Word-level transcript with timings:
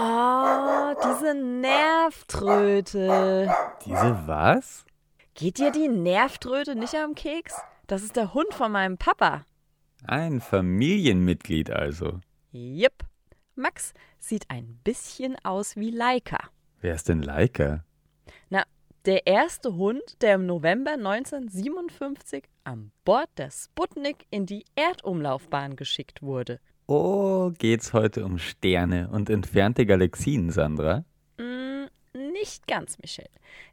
Oh, 0.00 0.94
diese 1.02 1.34
Nervtröte. 1.34 3.02
Diese 3.84 4.22
was? 4.26 4.84
Geht 5.34 5.58
dir 5.58 5.72
die 5.72 5.88
Nervtröte 5.88 6.76
nicht 6.76 6.94
am 6.94 7.16
Keks? 7.16 7.60
Das 7.88 8.04
ist 8.04 8.14
der 8.14 8.32
Hund 8.32 8.54
von 8.54 8.70
meinem 8.70 8.96
Papa. 8.96 9.44
Ein 10.04 10.40
Familienmitglied 10.40 11.72
also. 11.72 12.20
Jipp. 12.52 13.02
Max 13.56 13.92
sieht 14.20 14.48
ein 14.50 14.78
bisschen 14.84 15.34
aus 15.42 15.74
wie 15.74 15.90
Laika. 15.90 16.38
Wer 16.80 16.94
ist 16.94 17.08
denn 17.08 17.22
Laika? 17.22 17.82
Na, 18.50 18.62
der 19.04 19.26
erste 19.26 19.74
Hund, 19.74 20.22
der 20.22 20.36
im 20.36 20.46
November 20.46 20.92
1957 20.92 22.44
an 22.62 22.92
Bord 23.04 23.30
der 23.36 23.50
Sputnik 23.50 24.26
in 24.30 24.46
die 24.46 24.64
Erdumlaufbahn 24.76 25.74
geschickt 25.74 26.22
wurde. 26.22 26.60
Oh, 26.90 27.52
geht's 27.58 27.92
heute 27.92 28.24
um 28.24 28.38
Sterne 28.38 29.10
und 29.10 29.28
entfernte 29.28 29.84
Galaxien, 29.84 30.50
Sandra? 30.50 31.04
Mm, 31.36 31.84
nicht 32.32 32.66
ganz, 32.66 32.96
Michelle. 33.02 33.28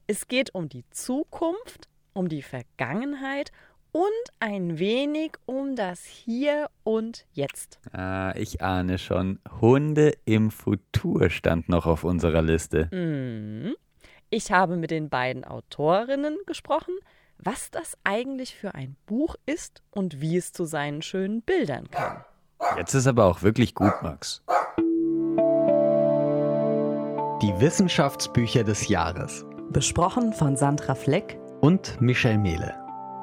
Es 0.05 0.27
geht 0.27 0.53
um 0.53 0.67
die 0.67 0.83
Zukunft, 0.89 1.87
um 2.11 2.27
die 2.27 2.41
Vergangenheit 2.41 3.53
und 3.93 4.11
ein 4.41 4.79
wenig 4.79 5.31
um 5.45 5.77
das 5.77 6.03
Hier 6.03 6.69
und 6.83 7.25
Jetzt. 7.31 7.79
Ah, 7.93 8.33
ich 8.35 8.61
ahne 8.61 8.97
schon. 8.97 9.39
Hunde 9.61 10.17
im 10.25 10.51
Futur 10.51 11.29
stand 11.29 11.69
noch 11.69 11.85
auf 11.85 12.03
unserer 12.03 12.41
Liste. 12.41 12.89
Mm. 12.93 13.75
Ich 14.29 14.51
habe 14.51 14.75
mit 14.75 14.91
den 14.91 15.07
beiden 15.07 15.45
Autorinnen 15.45 16.37
gesprochen, 16.47 16.95
was 17.37 17.71
das 17.71 17.97
eigentlich 18.03 18.55
für 18.55 18.75
ein 18.75 18.97
Buch 19.05 19.37
ist 19.45 19.83
und 19.91 20.19
wie 20.19 20.35
es 20.35 20.51
zu 20.51 20.65
seinen 20.65 21.01
schönen 21.01 21.43
Bildern 21.43 21.89
kam. 21.89 22.25
Jetzt 22.77 22.93
ist 22.93 23.07
aber 23.07 23.25
auch 23.25 23.41
wirklich 23.41 23.75
gut, 23.75 23.93
Max. 24.01 24.43
Die 27.41 27.53
Wissenschaftsbücher 27.59 28.63
des 28.63 28.87
Jahres. 28.87 29.45
Besprochen 29.69 30.33
von 30.33 30.55
Sandra 30.55 30.95
Fleck 30.95 31.37
und 31.61 31.99
Michel 31.99 32.37
Mehle. 32.37 32.73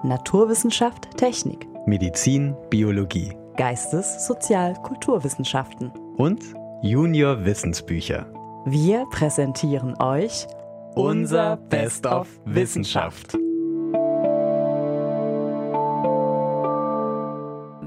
Naturwissenschaft, 0.02 1.16
Technik. 1.16 1.66
Medizin, 1.86 2.54
Biologie. 2.70 3.32
Geistes-, 3.56 4.26
Sozial-, 4.26 4.74
Kulturwissenschaften. 4.82 5.92
Und 6.16 6.42
Junior 6.82 7.44
Wissensbücher. 7.44 8.26
Wir 8.66 9.06
präsentieren 9.10 10.00
euch 10.00 10.46
unser 10.94 11.56
Best 11.56 12.06
of 12.06 12.28
Wissenschaft. 12.44 13.36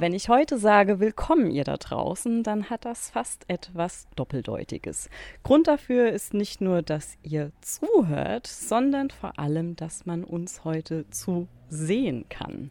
Wenn 0.06 0.14
ich 0.14 0.30
heute 0.30 0.60
sage, 0.60 1.00
willkommen 1.00 1.50
ihr 1.50 1.64
da 1.64 1.78
draußen, 1.78 2.44
dann 2.44 2.70
hat 2.70 2.86
das 2.86 3.10
fast 3.10 3.44
etwas 3.48 4.08
Doppeldeutiges. 4.16 5.10
Grund 5.42 5.66
dafür 5.66 6.12
ist 6.12 6.36
nicht 6.36 6.62
nur, 6.62 6.84
dass 6.84 7.18
ihr 7.24 7.52
zuhört, 7.62 8.46
sondern 8.46 9.10
vor 9.10 9.40
allem, 9.40 9.76
dass 9.76 10.06
man 10.06 10.24
uns 10.24 10.64
heute 10.64 11.10
zu 11.10 11.48
sehen 11.70 12.26
kann. 12.30 12.70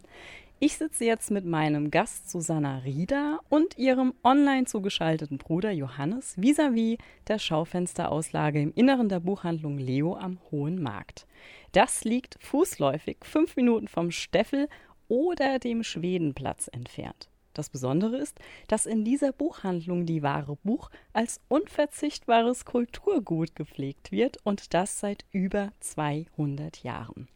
Ich 0.61 0.77
sitze 0.77 1.05
jetzt 1.05 1.33
mit 1.33 1.45
meinem 1.45 1.91
Gast 1.91 2.31
Susanna 2.31 2.79
Rieder 2.79 3.41
und 3.49 3.77
ihrem 3.77 4.15
online 4.23 4.67
zugeschalteten 4.67 5.37
Bruder 5.37 5.73
Johannes 5.73 6.39
vis-à-vis 6.39 6.99
-vis 6.99 6.99
der 7.27 7.41
Schaufensterauslage 7.41 8.63
im 8.63 8.73
Inneren 8.77 9.09
der 9.09 9.19
Buchhandlung 9.19 9.79
Leo 9.79 10.15
am 10.15 10.39
Hohen 10.53 10.81
Markt. 10.81 11.27
Das 11.73 12.05
liegt 12.05 12.39
fußläufig 12.41 13.17
fünf 13.25 13.57
Minuten 13.57 13.89
vom 13.89 14.13
Steffel 14.13 14.69
oder 15.09 15.59
dem 15.59 15.83
Schwedenplatz 15.83 16.69
entfernt. 16.73 17.29
Das 17.55 17.71
Besondere 17.71 18.17
ist, 18.17 18.39
dass 18.67 18.85
in 18.85 19.05
dieser 19.05 19.33
Buchhandlung 19.33 20.07
die 20.07 20.23
wahre 20.23 20.57
Buch 20.57 20.91
als 21.13 21.41
unverzichtbares 21.49 22.65
Kulturgut 22.65 23.55
gepflegt 23.55 24.11
wird 24.11 24.39
und 24.43 24.75
das 24.75 24.99
seit 24.99 25.25
über 25.31 25.73
200 25.79 26.83
Jahren. 26.83 27.29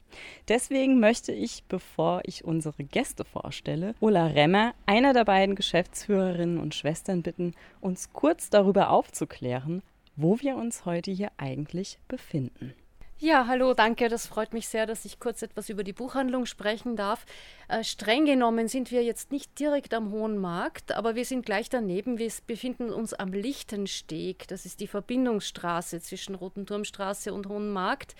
Deswegen 0.48 0.98
möchte 0.98 1.32
ich, 1.32 1.64
bevor 1.64 2.22
ich 2.24 2.44
unsere 2.44 2.82
Gäste 2.82 3.24
vorstelle, 3.24 3.94
Ulla 4.00 4.26
Remmer, 4.26 4.74
einer 4.86 5.12
der 5.12 5.24
beiden 5.24 5.54
Geschäftsführerinnen 5.54 6.58
und 6.58 6.74
Schwestern, 6.74 7.22
bitten, 7.22 7.54
uns 7.80 8.12
kurz 8.12 8.50
darüber 8.50 8.90
aufzuklären, 8.90 9.82
wo 10.16 10.40
wir 10.40 10.56
uns 10.56 10.84
heute 10.84 11.12
hier 11.12 11.30
eigentlich 11.36 11.98
befinden. 12.08 12.74
Ja, 13.20 13.48
hallo, 13.48 13.74
danke. 13.74 14.08
Das 14.08 14.28
freut 14.28 14.52
mich 14.52 14.68
sehr, 14.68 14.86
dass 14.86 15.04
ich 15.04 15.18
kurz 15.18 15.42
etwas 15.42 15.68
über 15.70 15.82
die 15.82 15.92
Buchhandlung 15.92 16.46
sprechen 16.46 16.94
darf. 16.94 17.26
Äh, 17.66 17.82
streng 17.82 18.26
genommen 18.26 18.68
sind 18.68 18.92
wir 18.92 19.02
jetzt 19.02 19.32
nicht 19.32 19.58
direkt 19.58 19.92
am 19.92 20.12
Hohen 20.12 20.38
Markt, 20.38 20.92
aber 20.92 21.16
wir 21.16 21.24
sind 21.24 21.44
gleich 21.44 21.68
daneben. 21.68 22.18
Wir 22.18 22.30
befinden 22.46 22.90
uns 22.90 23.14
am 23.14 23.32
Lichtensteg. 23.32 24.46
Das 24.46 24.64
ist 24.64 24.78
die 24.78 24.86
Verbindungsstraße 24.86 26.00
zwischen 26.00 26.36
Rotenturmstraße 26.36 27.34
und 27.34 27.48
Hohen 27.48 27.72
Markt. 27.72 28.14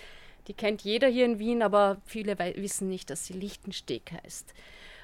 Die 0.49 0.53
kennt 0.55 0.83
jeder 0.83 1.07
hier 1.07 1.27
in 1.27 1.39
Wien, 1.39 1.63
aber 1.63 1.99
viele 2.05 2.37
wissen 2.57 2.89
nicht, 2.89 3.09
dass 3.11 3.25
sie 3.25 3.35
Lichtensteg 3.35 4.11
heißt. 4.25 4.53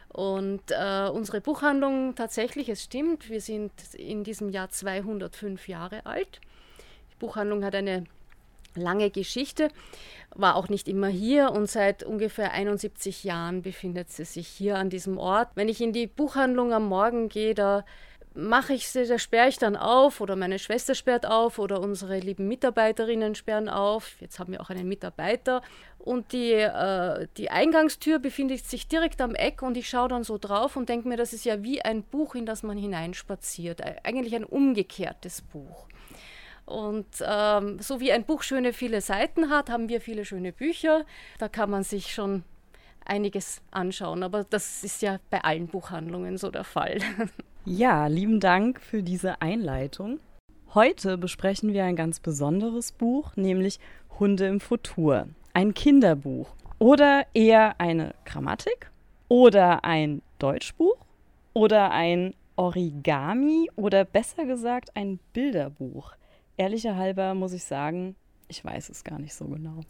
Und 0.09 0.73
äh, 0.73 1.09
unsere 1.09 1.41
Buchhandlung, 1.41 2.17
tatsächlich, 2.17 2.69
es 2.69 2.83
stimmt, 2.83 3.31
wir 3.31 3.41
sind 3.41 3.71
in 3.95 4.25
diesem 4.25 4.49
Jahr 4.49 4.71
205 4.71 5.69
Jahre 5.69 6.05
alt. 6.05 6.41
Die 7.13 7.17
Buchhandlung 7.21 7.65
hat 7.65 7.77
eine 7.77 8.07
lange 8.77 9.11
Geschichte, 9.11 9.69
war 10.35 10.57
auch 10.57 10.69
nicht 10.69 10.89
immer 10.89 11.09
hier 11.09 11.53
und 11.53 11.71
seit 11.71 12.03
ungefähr 12.03 12.53
71 12.53 13.25
Jahren 13.25 13.63
befindet 13.63 14.11
sie 14.11 14.25
sich 14.25 14.49
hier 14.49 14.77
an 14.77 14.91
diesem 14.91 15.19
Ort. 15.19 15.51
Wenn 15.55 15.69
ich 15.69 15.81
in 15.81 15.93
die 15.93 16.07
Buchhandlung 16.07 16.73
am 16.73 16.89
Morgen 16.89 17.29
gehe, 17.29 17.55
da 17.55 17.85
mache 18.35 18.75
ich 18.75 18.89
sie, 18.89 19.07
da 19.07 19.19
sperre 19.19 19.49
ich 19.49 19.59
dann 19.59 19.77
auf 19.77 20.21
oder 20.21 20.35
meine 20.35 20.59
Schwester 20.59 20.95
sperrt 20.95 21.25
auf 21.25 21.59
oder 21.59 21.81
unsere 21.81 22.19
lieben 22.19 22.49
Mitarbeiterinnen 22.49 23.37
sperren 23.37 23.69
auf. 23.69 24.21
Jetzt 24.21 24.39
haben 24.39 24.53
wir 24.53 24.61
auch 24.61 24.71
einen 24.71 24.89
Mitarbeiter 24.89 25.63
und 25.99 26.33
die, 26.33 26.53
äh, 26.53 27.29
die 27.37 27.51
Eingangstür 27.51 28.19
befindet 28.19 28.65
sich 28.67 28.89
direkt 28.89 29.21
am 29.21 29.37
Eck 29.37 29.63
und 29.63 29.77
ich 29.77 29.89
schaue 29.89 30.09
dann 30.09 30.25
so 30.25 30.37
drauf 30.37 30.77
und 30.77 30.89
denke 30.89 31.09
mir, 31.09 31.17
das 31.17 31.33
ist 31.33 31.45
ja 31.45 31.63
wie 31.63 31.83
ein 31.83 32.03
Buch, 32.03 32.35
in 32.35 32.45
das 32.45 32.65
man 32.65 32.77
hineinspaziert. 32.77 33.83
Eigentlich 34.05 34.35
ein 34.35 34.45
umgekehrtes 34.45 35.41
Buch. 35.43 35.87
Und 36.67 37.07
ähm, 37.27 37.79
so 37.81 38.01
wie 38.01 38.13
ein 38.13 38.25
Buch 38.25 38.43
schöne 38.43 38.73
viele 38.73 39.01
Seiten 39.01 39.51
hat, 39.51 39.71
haben 39.71 39.89
wir 39.89 40.01
viele 40.01 40.25
schöne 40.25 40.53
Bücher. 40.53 41.05
Da 41.39 41.49
kann 41.49 41.71
man 41.71 41.83
sich 41.83 42.13
schon 42.15 42.43
einiges 43.05 43.61
anschauen. 43.71 44.23
Aber 44.23 44.45
das 44.45 44.83
ist 44.83 45.03
ja 45.03 45.19
bei 45.31 45.43
allen 45.43 45.67
Buchhandlungen 45.69 46.39
so 46.39 46.51
der 46.51 46.65
Fall. 46.65 46.99
Ja, 47.67 48.09
lieben 48.09 48.41
Dank 48.41 48.79
für 48.79 49.03
diese 49.03 49.41
Einleitung. 49.41 50.21
Heute 50.75 51.17
besprechen 51.17 51.73
wir 51.73 51.85
ein 51.85 51.97
ganz 51.97 52.21
besonderes 52.21 52.93
Buch, 52.93 53.35
nämlich 53.37 53.81
Hunde 54.19 54.47
im 54.47 54.61
Futur. 54.61 55.29
Ein 55.55 55.73
Kinderbuch. 55.73 56.55
Oder 56.79 57.25
eher 57.33 57.81
eine 57.81 58.15
Grammatik? 58.27 58.91
Oder 59.29 59.83
ein 59.83 60.21
Deutschbuch? 60.39 61.07
Oder 61.55 61.91
ein 61.93 62.35
Origami? 62.57 63.71
Oder 63.77 64.05
besser 64.05 64.45
gesagt 64.45 64.95
ein 64.95 65.19
Bilderbuch? 65.33 66.13
Ehrlicher 66.57 66.97
halber 66.97 67.35
muss 67.35 67.53
ich 67.53 67.65
sagen, 67.65 68.17
ich 68.49 68.65
weiß 68.65 68.89
es 68.89 69.05
gar 69.05 69.19
nicht 69.19 69.35
so 69.35 69.47
genau. 69.47 69.81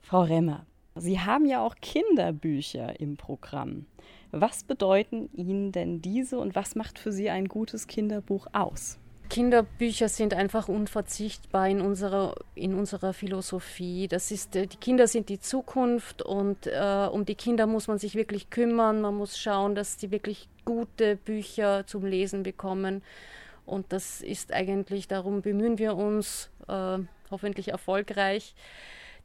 Frau 0.00 0.22
Remmer, 0.22 0.66
Sie 0.94 1.20
haben 1.20 1.46
ja 1.46 1.64
auch 1.64 1.76
Kinderbücher 1.80 3.00
im 3.00 3.16
Programm. 3.16 3.86
Was 4.30 4.64
bedeuten 4.64 5.30
Ihnen 5.34 5.72
denn 5.72 6.02
diese 6.02 6.38
und 6.38 6.54
was 6.54 6.74
macht 6.74 6.98
für 6.98 7.12
Sie 7.12 7.30
ein 7.30 7.48
gutes 7.48 7.86
Kinderbuch 7.86 8.46
aus? 8.52 8.98
Kinderbücher 9.32 10.10
sind 10.10 10.34
einfach 10.34 10.68
unverzichtbar 10.68 11.66
in 11.66 11.80
unserer, 11.80 12.34
in 12.54 12.74
unserer 12.74 13.14
Philosophie. 13.14 14.06
Das 14.06 14.30
ist, 14.30 14.54
äh, 14.56 14.66
die 14.66 14.76
Kinder 14.76 15.06
sind 15.06 15.30
die 15.30 15.40
Zukunft 15.40 16.20
und 16.20 16.66
äh, 16.66 17.08
um 17.10 17.24
die 17.24 17.34
Kinder 17.34 17.66
muss 17.66 17.88
man 17.88 17.98
sich 17.98 18.14
wirklich 18.14 18.50
kümmern. 18.50 19.00
Man 19.00 19.14
muss 19.14 19.38
schauen, 19.38 19.74
dass 19.74 19.98
sie 19.98 20.10
wirklich 20.10 20.50
gute 20.66 21.16
Bücher 21.16 21.86
zum 21.86 22.04
Lesen 22.04 22.42
bekommen. 22.42 23.02
Und 23.72 23.90
das 23.90 24.20
ist 24.20 24.52
eigentlich, 24.52 25.08
darum 25.08 25.40
bemühen 25.40 25.78
wir 25.78 25.96
uns, 25.96 26.50
äh, 26.68 26.98
hoffentlich 27.30 27.68
erfolgreich. 27.68 28.54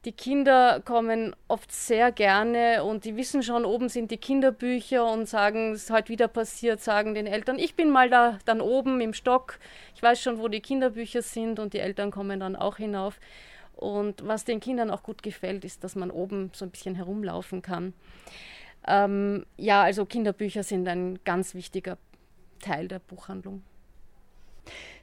Die 0.06 0.14
Kinder 0.14 0.80
kommen 0.86 1.36
oft 1.50 1.70
sehr 1.70 2.14
gerne 2.14 2.86
und 2.86 3.04
die 3.04 3.18
wissen 3.18 3.44
schon, 3.44 3.66
oben 3.66 3.90
sind 3.90 4.10
die 4.10 4.18
Kinderbücher 4.18 5.06
und 5.06 5.28
sagen, 5.28 5.74
es 5.74 5.84
ist 5.84 5.90
heute 5.90 6.08
wieder 6.08 6.30
passiert, 6.30 6.80
sagen 6.80 7.14
den 7.14 7.28
Eltern, 7.28 7.60
ich 7.60 7.76
bin 7.76 7.90
mal 7.90 8.10
da 8.10 8.40
dann 8.46 8.62
oben 8.62 9.02
im 9.02 9.14
Stock, 9.14 9.60
ich 9.94 10.02
weiß 10.02 10.22
schon, 10.22 10.40
wo 10.40 10.48
die 10.48 10.62
Kinderbücher 10.62 11.24
sind 11.24 11.60
und 11.60 11.74
die 11.74 11.80
Eltern 11.80 12.10
kommen 12.10 12.40
dann 12.40 12.56
auch 12.56 12.78
hinauf. 12.78 13.20
Und 13.76 14.26
was 14.26 14.46
den 14.46 14.62
Kindern 14.62 14.92
auch 14.92 15.04
gut 15.04 15.24
gefällt, 15.24 15.66
ist, 15.66 15.84
dass 15.84 15.96
man 15.96 16.10
oben 16.10 16.52
so 16.54 16.64
ein 16.64 16.72
bisschen 16.72 16.96
herumlaufen 16.96 17.62
kann. 17.62 17.94
Ähm, 18.88 19.46
ja, 19.58 19.84
also 19.84 20.06
Kinderbücher 20.06 20.64
sind 20.64 20.88
ein 20.88 21.20
ganz 21.26 21.54
wichtiger 21.54 21.98
Teil 22.62 22.88
der 22.88 23.00
Buchhandlung. 23.00 23.62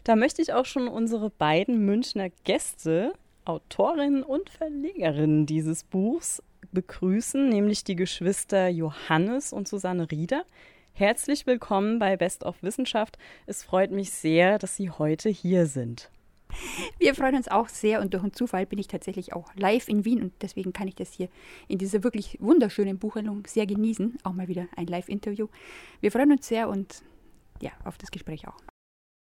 Da 0.04 0.16
möchte 0.16 0.42
ich 0.42 0.52
auch 0.52 0.66
schon 0.66 0.88
unsere 0.88 1.30
beiden 1.30 1.84
Münchner 1.84 2.30
Gäste, 2.44 3.12
Autorinnen 3.44 4.22
und 4.22 4.50
Verlegerinnen 4.50 5.46
dieses 5.46 5.84
Buchs, 5.84 6.42
begrüßen, 6.72 7.48
nämlich 7.48 7.84
die 7.84 7.96
Geschwister 7.96 8.68
Johannes 8.68 9.52
und 9.52 9.68
Susanne 9.68 10.10
Rieder. 10.10 10.44
Herzlich 10.92 11.46
willkommen 11.46 11.98
bei 11.98 12.16
Best 12.16 12.44
of 12.44 12.62
Wissenschaft. 12.62 13.18
Es 13.46 13.62
freut 13.62 13.90
mich 13.90 14.10
sehr, 14.10 14.58
dass 14.58 14.76
Sie 14.76 14.90
heute 14.90 15.28
hier 15.28 15.66
sind. 15.66 16.10
Wir 16.98 17.14
freuen 17.14 17.36
uns 17.36 17.48
auch 17.48 17.68
sehr 17.68 18.00
und 18.00 18.14
durch 18.14 18.22
einen 18.22 18.32
Zufall 18.32 18.66
bin 18.66 18.78
ich 18.78 18.88
tatsächlich 18.88 19.32
auch 19.32 19.54
live 19.56 19.88
in 19.88 20.04
Wien 20.04 20.22
und 20.22 20.32
deswegen 20.40 20.72
kann 20.72 20.88
ich 20.88 20.94
das 20.94 21.12
hier 21.12 21.28
in 21.68 21.78
dieser 21.78 22.04
wirklich 22.04 22.38
wunderschönen 22.40 22.98
Buchhandlung 22.98 23.46
sehr 23.46 23.66
genießen. 23.66 24.18
Auch 24.22 24.32
mal 24.32 24.48
wieder 24.48 24.68
ein 24.76 24.86
Live-Interview. 24.86 25.48
Wir 26.00 26.12
freuen 26.12 26.32
uns 26.32 26.46
sehr 26.46 26.68
und 26.68 27.02
ja, 27.60 27.70
auf 27.84 27.98
das 27.98 28.10
Gespräch 28.10 28.46
auch. 28.46 28.73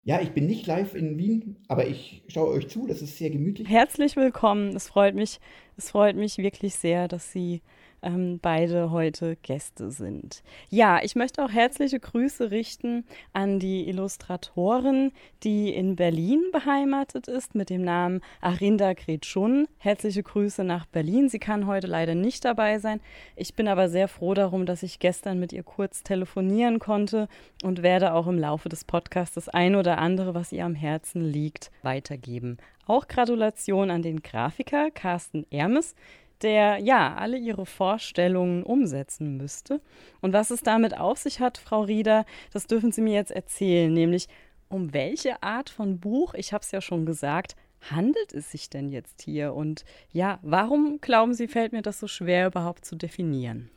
Ja, 0.09 0.19
ich 0.21 0.31
bin 0.31 0.47
nicht 0.47 0.65
live 0.65 0.95
in 0.95 1.19
Wien, 1.19 1.57
aber 1.67 1.85
ich 1.85 2.23
schaue 2.29 2.50
euch 2.50 2.67
zu, 2.67 2.88
das 2.88 3.03
ist 3.03 3.19
sehr 3.19 3.29
gemütlich. 3.29 3.69
Herzlich 3.69 4.15
willkommen. 4.15 4.75
Es 4.75 4.88
freut 4.88 5.13
mich, 5.13 5.39
es 5.77 5.91
freut 5.91 6.15
mich 6.15 6.39
wirklich 6.39 6.73
sehr, 6.73 7.07
dass 7.07 7.31
Sie 7.31 7.61
ähm, 8.01 8.39
beide 8.41 8.91
heute 8.91 9.35
Gäste 9.37 9.91
sind. 9.91 10.43
Ja, 10.69 10.99
ich 11.03 11.15
möchte 11.15 11.43
auch 11.43 11.51
herzliche 11.51 11.99
Grüße 11.99 12.51
richten 12.51 13.05
an 13.33 13.59
die 13.59 13.87
Illustratorin, 13.87 15.11
die 15.43 15.73
in 15.73 15.95
Berlin 15.95 16.43
beheimatet 16.51 17.27
ist 17.27 17.55
mit 17.55 17.69
dem 17.69 17.81
Namen 17.81 18.21
Arinda 18.41 18.93
Gretschun. 18.93 19.67
Herzliche 19.77 20.23
Grüße 20.23 20.63
nach 20.63 20.85
Berlin. 20.85 21.29
Sie 21.29 21.39
kann 21.39 21.67
heute 21.67 21.87
leider 21.87 22.15
nicht 22.15 22.45
dabei 22.45 22.79
sein. 22.79 23.01
Ich 23.35 23.55
bin 23.55 23.67
aber 23.67 23.89
sehr 23.89 24.07
froh 24.07 24.33
darum, 24.33 24.65
dass 24.65 24.83
ich 24.83 24.99
gestern 24.99 25.39
mit 25.39 25.53
ihr 25.53 25.63
kurz 25.63 26.03
telefonieren 26.03 26.79
konnte 26.79 27.27
und 27.63 27.83
werde 27.83 28.13
auch 28.13 28.27
im 28.27 28.37
Laufe 28.37 28.69
des 28.69 28.83
Podcasts 28.85 29.35
das 29.35 29.49
ein 29.49 29.75
oder 29.75 29.97
andere, 29.97 30.33
was 30.33 30.51
ihr 30.51 30.65
am 30.65 30.75
Herzen 30.75 31.21
liegt, 31.21 31.71
weitergeben. 31.81 32.57
Auch 32.85 33.07
Gratulation 33.07 33.91
an 33.91 34.01
den 34.01 34.23
Grafiker 34.23 34.89
Carsten 34.89 35.45
Ermes, 35.51 35.93
der 36.41 36.77
ja 36.80 37.15
alle 37.15 37.38
ihre 37.38 37.65
Vorstellungen 37.65 38.63
umsetzen 38.63 39.38
müsste. 39.38 39.81
Und 40.21 40.33
was 40.33 40.51
es 40.51 40.62
damit 40.62 40.97
auf 40.97 41.18
sich 41.18 41.39
hat, 41.39 41.57
Frau 41.57 41.81
Rieder, 41.81 42.25
das 42.53 42.68
dürfen 42.68 42.91
Sie 42.91 43.01
mir 43.01 43.13
jetzt 43.13 43.31
erzählen, 43.31 43.91
nämlich 43.94 44.27
um 44.69 44.94
welche 44.94 45.41
Art 45.44 45.69
von 45.69 46.00
Buch, 46.00 46.33
ich 46.33 46.53
habe 46.53 46.63
es 46.63 46.71
ja 46.71 46.81
schon 46.81 47.06
gesagt, 47.06 47.56
handelt 47.89 48.33
es 48.33 48.51
sich 48.51 48.69
denn 48.69 48.89
jetzt 48.89 49.21
hier? 49.21 49.53
Und 49.53 49.83
ja, 50.12 50.39
warum 50.41 51.00
glauben 51.01 51.33
Sie, 51.33 51.47
fällt 51.47 51.71
mir 51.71 51.81
das 51.81 52.00
so 52.00 52.07
schwer 52.07 52.47
überhaupt 52.47 52.85
zu 52.85 52.95
definieren? 52.95 53.69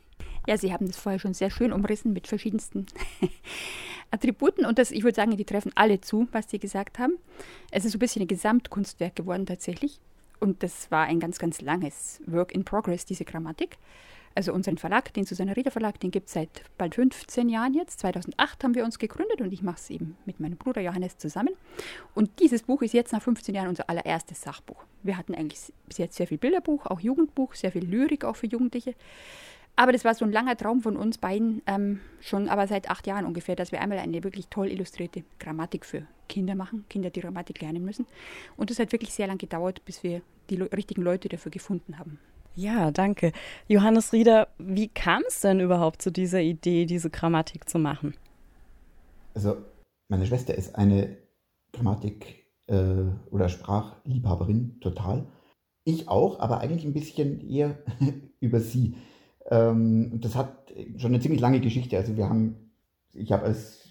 Ja, 0.47 0.57
Sie 0.57 0.73
haben 0.73 0.87
das 0.87 0.97
vorher 0.97 1.19
schon 1.19 1.33
sehr 1.33 1.49
schön 1.49 1.71
umrissen 1.71 2.13
mit 2.13 2.27
verschiedensten 2.27 2.85
Attributen 4.11 4.65
und 4.65 4.77
das, 4.77 4.91
ich 4.91 5.03
würde 5.03 5.15
sagen, 5.15 5.35
die 5.35 5.45
treffen 5.45 5.71
alle 5.75 6.01
zu, 6.01 6.27
was 6.31 6.49
Sie 6.49 6.59
gesagt 6.59 6.99
haben. 6.99 7.13
Es 7.71 7.85
ist 7.85 7.93
so 7.93 7.97
ein 7.97 7.99
bisschen 7.99 8.21
ein 8.21 8.27
Gesamtkunstwerk 8.27 9.15
geworden 9.15 9.45
tatsächlich. 9.45 9.99
Und 10.43 10.61
das 10.61 10.91
war 10.91 11.05
ein 11.05 11.21
ganz, 11.21 11.39
ganz 11.39 11.61
langes 11.61 12.21
Work 12.25 12.53
in 12.53 12.65
Progress, 12.65 13.05
diese 13.05 13.23
Grammatik. 13.23 13.77
Also 14.35 14.51
unseren 14.51 14.77
Verlag, 14.77 15.13
den 15.13 15.25
Susanne 15.25 15.55
Rieder 15.55 15.71
Verlag, 15.71 16.01
den 16.01 16.11
gibt 16.11 16.27
es 16.27 16.33
seit 16.33 16.63
bald 16.77 16.95
15 16.95 17.47
Jahren 17.47 17.73
jetzt. 17.73 18.01
2008 18.01 18.61
haben 18.61 18.75
wir 18.75 18.83
uns 18.83 18.99
gegründet 18.99 19.39
und 19.39 19.53
ich 19.53 19.61
mache 19.61 19.77
es 19.77 19.89
eben 19.89 20.17
mit 20.25 20.41
meinem 20.41 20.57
Bruder 20.57 20.81
Johannes 20.81 21.17
zusammen. 21.17 21.53
Und 22.13 22.41
dieses 22.41 22.63
Buch 22.63 22.81
ist 22.81 22.93
jetzt 22.93 23.13
nach 23.13 23.21
15 23.21 23.55
Jahren 23.55 23.69
unser 23.69 23.89
allererstes 23.89 24.41
Sachbuch. 24.41 24.83
Wir 25.01 25.17
hatten 25.17 25.33
eigentlich 25.33 25.71
bis 25.87 25.97
jetzt 25.97 26.17
sehr 26.17 26.27
viel 26.27 26.39
Bilderbuch, 26.39 26.87
auch 26.87 26.99
Jugendbuch, 26.99 27.55
sehr 27.55 27.71
viel 27.71 27.85
Lyrik 27.85 28.25
auch 28.25 28.35
für 28.35 28.47
Jugendliche. 28.47 28.95
Aber 29.75 29.91
das 29.91 30.05
war 30.05 30.13
so 30.13 30.23
ein 30.23 30.31
langer 30.31 30.55
Traum 30.55 30.81
von 30.81 30.95
uns 30.95 31.17
beiden, 31.17 31.61
ähm, 31.65 31.99
schon 32.21 32.47
aber 32.47 32.67
seit 32.67 32.89
acht 32.89 33.07
Jahren 33.07 33.25
ungefähr, 33.25 33.55
dass 33.55 33.71
wir 33.71 33.81
einmal 33.81 33.97
eine 33.97 34.23
wirklich 34.23 34.47
toll 34.49 34.67
illustrierte 34.67 35.23
Grammatik 35.39 35.85
für 35.85 36.03
Kinder 36.29 36.53
machen, 36.55 36.85
Kinder, 36.89 37.09
die 37.09 37.21
Grammatik 37.21 37.61
lernen 37.61 37.83
müssen. 37.83 38.05
Und 38.55 38.69
das 38.69 38.79
hat 38.79 38.91
wirklich 38.91 39.13
sehr 39.13 39.27
lange 39.27 39.39
gedauert, 39.39 39.83
bis 39.85 40.03
wir 40.03 40.21
die 40.49 40.61
richtigen 40.61 41.01
Leute 41.01 41.27
dafür 41.27 41.51
gefunden 41.51 41.97
haben. 41.97 42.19
Ja, 42.55 42.91
danke. 42.91 43.31
Johannes 43.67 44.13
Rieder, 44.13 44.47
wie 44.59 44.87
kam 44.87 45.23
es 45.27 45.39
denn 45.39 45.59
überhaupt 45.59 46.03
zu 46.03 46.11
dieser 46.11 46.41
Idee, 46.41 46.85
diese 46.85 47.09
Grammatik 47.09 47.67
zu 47.67 47.79
machen? 47.79 48.13
Also, 49.33 49.57
meine 50.07 50.27
Schwester 50.27 50.53
ist 50.53 50.75
eine 50.75 51.17
Grammatik- 51.71 52.43
äh, 52.67 53.05
oder 53.31 53.49
Sprachliebhaberin, 53.49 54.79
total. 54.79 55.25
Ich 55.83 56.07
auch, 56.07 56.39
aber 56.39 56.59
eigentlich 56.59 56.85
ein 56.85 56.93
bisschen 56.93 57.41
eher 57.49 57.79
über 58.39 58.59
sie. 58.59 58.95
Ähm, 59.49 60.19
das 60.21 60.35
hat 60.35 60.73
schon 60.97 61.11
eine 61.11 61.19
ziemlich 61.19 61.41
lange 61.41 61.59
Geschichte. 61.59 61.97
Also 61.97 62.15
wir 62.17 62.29
haben, 62.29 62.71
ich 63.13 63.31
habe 63.31 63.43
als 63.43 63.89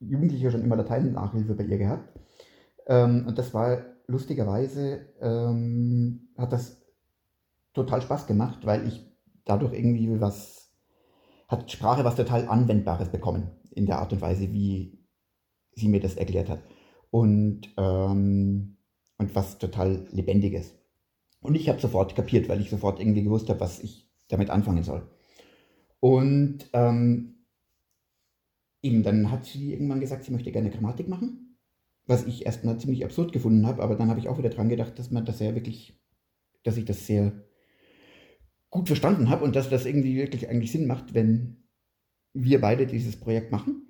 Jugendlicher 0.00 0.50
schon 0.50 0.62
immer 0.62 0.76
Latein-Nachhilfe 0.76 1.54
bei 1.54 1.64
ihr 1.64 1.78
gehabt. 1.78 2.18
Ähm, 2.86 3.24
und 3.26 3.38
das 3.38 3.52
war 3.54 3.82
lustigerweise, 4.06 5.00
ähm, 5.20 6.28
hat 6.36 6.52
das 6.52 6.80
total 7.74 8.02
Spaß 8.02 8.26
gemacht, 8.26 8.64
weil 8.64 8.86
ich 8.88 9.04
dadurch 9.44 9.72
irgendwie 9.72 10.20
was, 10.20 10.72
hat 11.46 11.70
Sprache 11.70 12.04
was 12.04 12.16
total 12.16 12.48
Anwendbares 12.48 13.10
bekommen 13.10 13.50
in 13.70 13.86
der 13.86 13.98
Art 13.98 14.12
und 14.12 14.20
Weise, 14.20 14.52
wie 14.52 14.98
sie 15.72 15.88
mir 15.88 16.00
das 16.00 16.16
erklärt 16.16 16.48
hat. 16.48 16.60
Und, 17.10 17.72
ähm, 17.76 18.76
und 19.18 19.34
was 19.34 19.58
total 19.58 20.06
Lebendiges. 20.10 20.74
Und 21.40 21.54
ich 21.54 21.68
habe 21.68 21.80
sofort 21.80 22.16
kapiert, 22.16 22.48
weil 22.48 22.60
ich 22.60 22.70
sofort 22.70 23.00
irgendwie 23.00 23.22
gewusst 23.22 23.48
habe, 23.48 23.60
was 23.60 23.80
ich 23.80 24.07
damit 24.28 24.50
anfangen 24.50 24.82
soll. 24.82 25.08
Und 26.00 26.68
ähm, 26.72 27.44
eben 28.82 29.02
dann 29.02 29.30
hat 29.30 29.44
sie 29.44 29.72
irgendwann 29.72 30.00
gesagt, 30.00 30.24
sie 30.24 30.32
möchte 30.32 30.52
gerne 30.52 30.70
Grammatik 30.70 31.08
machen, 31.08 31.58
was 32.06 32.26
ich 32.26 32.46
erstmal 32.46 32.78
ziemlich 32.78 33.04
absurd 33.04 33.32
gefunden 33.32 33.66
habe, 33.66 33.82
aber 33.82 33.96
dann 33.96 34.08
habe 34.08 34.20
ich 34.20 34.28
auch 34.28 34.38
wieder 34.38 34.50
dran 34.50 34.68
gedacht, 34.68 34.98
dass 34.98 35.10
man 35.10 35.24
das 35.24 35.40
ja 35.40 35.54
wirklich, 35.54 36.00
dass 36.62 36.76
ich 36.76 36.84
das 36.84 37.06
sehr 37.06 37.32
gut 38.70 38.86
verstanden 38.86 39.30
habe 39.30 39.44
und 39.44 39.56
dass 39.56 39.70
das 39.70 39.86
irgendwie 39.86 40.16
wirklich 40.16 40.48
eigentlich 40.48 40.72
Sinn 40.72 40.86
macht, 40.86 41.14
wenn 41.14 41.64
wir 42.34 42.60
beide 42.60 42.86
dieses 42.86 43.18
Projekt 43.18 43.50
machen. 43.50 43.88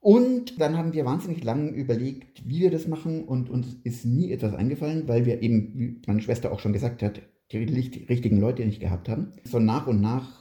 Und 0.00 0.60
dann 0.60 0.78
haben 0.78 0.94
wir 0.94 1.04
wahnsinnig 1.04 1.44
lange 1.44 1.70
überlegt, 1.70 2.48
wie 2.48 2.60
wir 2.60 2.70
das 2.70 2.88
machen 2.88 3.24
und 3.24 3.50
uns 3.50 3.76
ist 3.84 4.06
nie 4.06 4.32
etwas 4.32 4.54
eingefallen, 4.54 5.08
weil 5.08 5.26
wir 5.26 5.42
eben, 5.42 5.78
wie 5.78 6.02
meine 6.06 6.22
Schwester 6.22 6.52
auch 6.52 6.60
schon 6.60 6.72
gesagt 6.72 7.02
hat, 7.02 7.20
die 7.52 7.58
richtigen 7.58 8.40
Leute 8.40 8.64
nicht 8.64 8.80
gehabt 8.80 9.08
haben. 9.08 9.32
So 9.44 9.58
nach 9.58 9.86
und 9.86 10.00
nach 10.00 10.40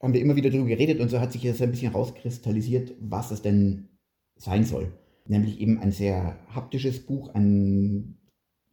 haben 0.00 0.14
wir 0.14 0.20
immer 0.20 0.36
wieder 0.36 0.50
darüber 0.50 0.68
geredet 0.68 1.00
und 1.00 1.08
so 1.08 1.20
hat 1.20 1.32
sich 1.32 1.42
jetzt 1.42 1.62
ein 1.62 1.70
bisschen 1.70 1.92
rauskristallisiert, 1.92 2.94
was 3.00 3.30
es 3.30 3.42
denn 3.42 3.88
sein 4.36 4.64
soll. 4.64 4.92
Nämlich 5.26 5.60
eben 5.60 5.78
ein 5.78 5.90
sehr 5.90 6.38
haptisches 6.54 7.04
Buch, 7.04 7.34
ein, 7.34 8.18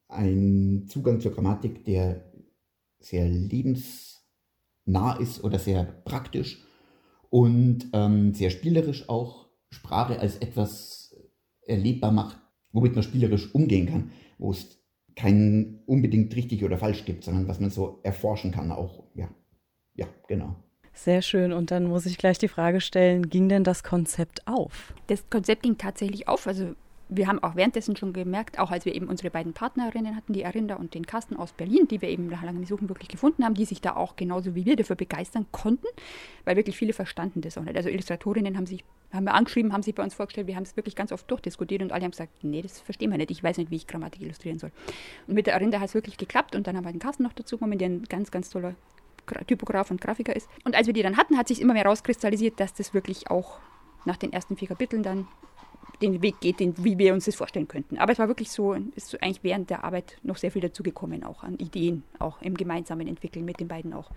ein 0.08 0.86
Zugang 0.88 1.20
zur 1.20 1.32
Grammatik, 1.32 1.86
der 1.86 2.32
sehr 3.00 3.28
lebensnah 3.28 5.14
ist 5.20 5.44
oder 5.44 5.58
sehr 5.58 5.84
praktisch 5.84 6.64
und 7.30 7.90
ähm, 7.94 8.34
sehr 8.34 8.52
spielerisch 8.52 9.10
auch 9.10 9.50
Sprache 9.72 10.20
als 10.20 10.38
etwas 10.38 11.16
erlebbar 11.66 12.12
macht, 12.12 12.38
womit 12.72 12.94
man 12.94 13.04
spielerisch 13.04 13.54
umgehen 13.56 13.88
kann, 13.88 14.12
wo 14.38 14.52
es 14.52 14.83
kein 15.16 15.80
unbedingt 15.86 16.36
richtig 16.36 16.64
oder 16.64 16.78
falsch 16.78 17.06
gibt, 17.06 17.24
sondern 17.24 17.48
was 17.48 17.60
man 17.60 17.70
so 17.70 18.00
erforschen 18.04 18.52
kann 18.52 18.72
auch. 18.72 19.04
Ja, 19.16 19.30
ja, 19.96 20.08
genau. 20.28 20.56
Sehr 20.94 21.22
schön. 21.22 21.52
Und 21.54 21.72
dann 21.72 21.86
muss 21.86 22.06
ich 22.06 22.18
gleich 22.18 22.38
die 22.38 22.48
Frage 22.48 22.80
stellen, 22.80 23.30
ging 23.30 23.50
denn 23.50 23.64
das 23.64 23.84
Konzept 23.84 24.48
auf? 24.48 24.94
Das 25.08 25.30
Konzept 25.30 25.64
ging 25.64 25.78
tatsächlich 25.78 26.28
auf. 26.28 26.46
Also 26.46 26.76
wir 27.10 27.28
haben 27.28 27.40
auch 27.44 27.56
währenddessen 27.56 27.96
schon 27.96 28.14
gemerkt, 28.14 28.60
auch 28.60 28.72
als 28.72 28.86
wir 28.86 28.96
eben 28.96 29.08
unsere 29.08 29.30
beiden 29.30 29.54
Partnerinnen 29.54 30.16
hatten, 30.16 30.34
die 30.34 30.46
Arinda 30.46 30.76
und 30.76 30.94
den 30.94 31.06
Carsten 31.06 31.36
aus 31.36 31.52
Berlin, 31.52 31.88
die 31.88 32.02
wir 32.02 32.10
eben 32.10 32.28
nach 32.28 32.44
langem 32.44 32.66
Suchen 32.66 32.90
wirklich 32.90 33.10
gefunden 33.10 33.44
haben, 33.44 33.54
die 33.54 33.66
sich 33.66 33.82
da 33.82 33.96
auch 33.96 34.16
genauso 34.16 34.56
wie 34.56 34.66
wir 34.66 34.76
dafür 34.76 34.96
begeistern 34.96 35.46
konnten, 35.52 35.88
weil 36.46 36.56
wirklich 36.56 36.78
viele 36.78 36.94
verstanden 36.94 37.42
das 37.42 37.58
auch 37.58 37.64
nicht. 37.64 37.76
Also 37.76 37.90
Illustratorinnen 37.90 38.58
haben 38.58 38.66
sich, 38.66 38.84
haben 39.12 39.26
wir 39.26 39.34
angeschrieben, 39.34 39.74
haben 39.74 39.84
sich 39.84 39.96
bei 39.96 40.04
uns 40.04 40.14
vorgestellt, 40.14 40.48
wir 40.48 40.56
haben 40.56 40.64
es 40.64 40.76
wirklich 40.76 40.96
ganz 40.96 41.12
oft 41.12 41.30
durchdiskutiert 41.30 41.82
und 41.82 41.92
alle 41.92 42.04
haben 42.04 42.12
gesagt, 42.12 42.44
nee, 42.44 42.62
das 42.62 42.80
verstehen 42.80 43.12
wir 43.12 43.18
nicht, 43.18 43.32
ich 43.32 43.44
weiß 43.44 43.58
nicht, 43.58 43.70
wie 43.70 43.76
ich 43.76 43.88
Grammatik 43.88 44.22
illustrieren 44.22 44.60
soll. 44.60 44.72
Und 45.28 45.36
mit 45.36 45.48
der 45.48 45.56
Arinda 45.56 45.80
hat 45.80 45.90
es 45.90 45.94
wirklich 45.94 46.18
geklappt 46.18 46.56
und 46.56 46.68
dann 46.68 46.78
haben 46.78 46.86
wir 46.86 46.92
den 46.92 47.00
Carsten 47.00 47.24
noch 47.24 47.34
dazu 47.34 47.58
gekommen, 47.58 47.78
der 47.78 47.90
ein 47.90 48.04
ganz, 48.04 48.32
ganz 48.32 48.50
toller 48.50 48.76
Typograf 49.48 49.92
und 49.92 50.02
Grafiker 50.02 50.36
ist. 50.36 50.50
Und 50.66 50.76
als 50.76 50.88
wir 50.88 50.94
die 50.94 51.04
dann 51.04 51.18
hatten, 51.18 51.38
hat 51.38 51.48
sich 51.48 51.62
immer 51.62 51.74
mehr 51.74 51.86
rauskristallisiert, 51.86 52.60
dass 52.60 52.74
das 52.74 52.94
wirklich 52.94 53.30
auch 53.30 53.60
nach 54.06 54.18
den 54.18 54.34
ersten 54.34 54.58
vier 54.58 54.68
Kapiteln 54.68 55.04
dann 55.04 55.28
den 56.02 56.22
Weg 56.22 56.40
geht, 56.40 56.60
den, 56.60 56.74
wie 56.84 56.98
wir 56.98 57.14
uns 57.14 57.26
das 57.26 57.36
vorstellen 57.36 57.68
könnten. 57.68 57.98
Aber 57.98 58.12
es 58.12 58.20
war 58.20 58.28
wirklich 58.28 58.52
so, 58.52 58.74
ist 58.74 59.22
eigentlich 59.22 59.44
während 59.44 59.70
der 59.70 59.84
Arbeit 59.84 60.18
noch 60.24 60.38
sehr 60.38 60.52
viel 60.52 60.62
dazugekommen, 60.62 61.24
auch 61.24 61.44
an 61.44 61.58
Ideen, 61.58 62.04
auch 62.20 62.42
im 62.42 62.56
gemeinsamen 62.56 63.08
Entwickeln 63.08 63.46
mit 63.46 63.60
den 63.60 63.68
beiden 63.68 63.94
auch, 63.94 64.12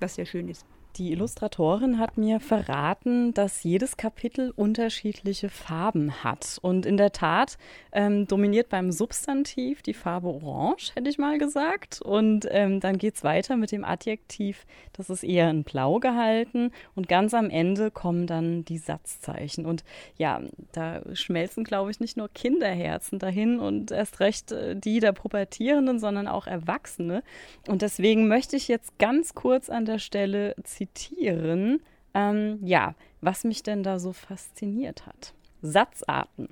was 0.00 0.14
sehr 0.14 0.26
schön 0.26 0.48
ist. 0.48 0.66
Die 0.96 1.10
Illustratorin 1.12 1.98
hat 1.98 2.18
mir 2.18 2.38
verraten, 2.38 3.32
dass 3.32 3.62
jedes 3.62 3.96
Kapitel 3.96 4.52
unterschiedliche 4.54 5.48
Farben 5.48 6.22
hat. 6.22 6.58
Und 6.60 6.84
in 6.84 6.98
der 6.98 7.12
Tat 7.12 7.56
ähm, 7.92 8.26
dominiert 8.26 8.68
beim 8.68 8.92
Substantiv 8.92 9.80
die 9.80 9.94
Farbe 9.94 10.28
Orange, 10.28 10.92
hätte 10.94 11.08
ich 11.08 11.16
mal 11.16 11.38
gesagt. 11.38 12.02
Und 12.02 12.46
ähm, 12.50 12.80
dann 12.80 12.98
geht 12.98 13.14
es 13.14 13.24
weiter 13.24 13.56
mit 13.56 13.72
dem 13.72 13.86
Adjektiv, 13.86 14.66
das 14.92 15.08
ist 15.08 15.24
eher 15.24 15.48
in 15.48 15.64
Blau 15.64 15.98
gehalten. 15.98 16.72
Und 16.94 17.08
ganz 17.08 17.32
am 17.32 17.48
Ende 17.48 17.90
kommen 17.90 18.26
dann 18.26 18.66
die 18.66 18.78
Satzzeichen. 18.78 19.64
Und 19.64 19.84
ja, 20.18 20.42
da 20.72 21.00
schmelzen, 21.14 21.64
glaube 21.64 21.90
ich, 21.90 22.00
nicht 22.00 22.18
nur 22.18 22.28
Kinderherzen 22.28 23.18
dahin 23.18 23.60
und 23.60 23.92
erst 23.92 24.20
recht 24.20 24.52
äh, 24.52 24.76
die 24.76 25.00
der 25.00 25.12
Pubertierenden, 25.12 25.98
sondern 25.98 26.28
auch 26.28 26.46
Erwachsene. 26.46 27.22
Und 27.66 27.80
deswegen 27.80 28.28
möchte 28.28 28.56
ich 28.56 28.68
jetzt 28.68 28.98
ganz 28.98 29.34
kurz 29.34 29.70
an 29.70 29.86
der 29.86 29.98
Stelle 29.98 30.54
zitieren. 30.86 31.82
Ähm, 32.14 32.58
ja, 32.62 32.94
was 33.20 33.44
mich 33.44 33.62
denn 33.62 33.82
da 33.82 33.98
so 33.98 34.12
fasziniert 34.12 35.06
hat. 35.06 35.34
Satzarten. 35.62 36.48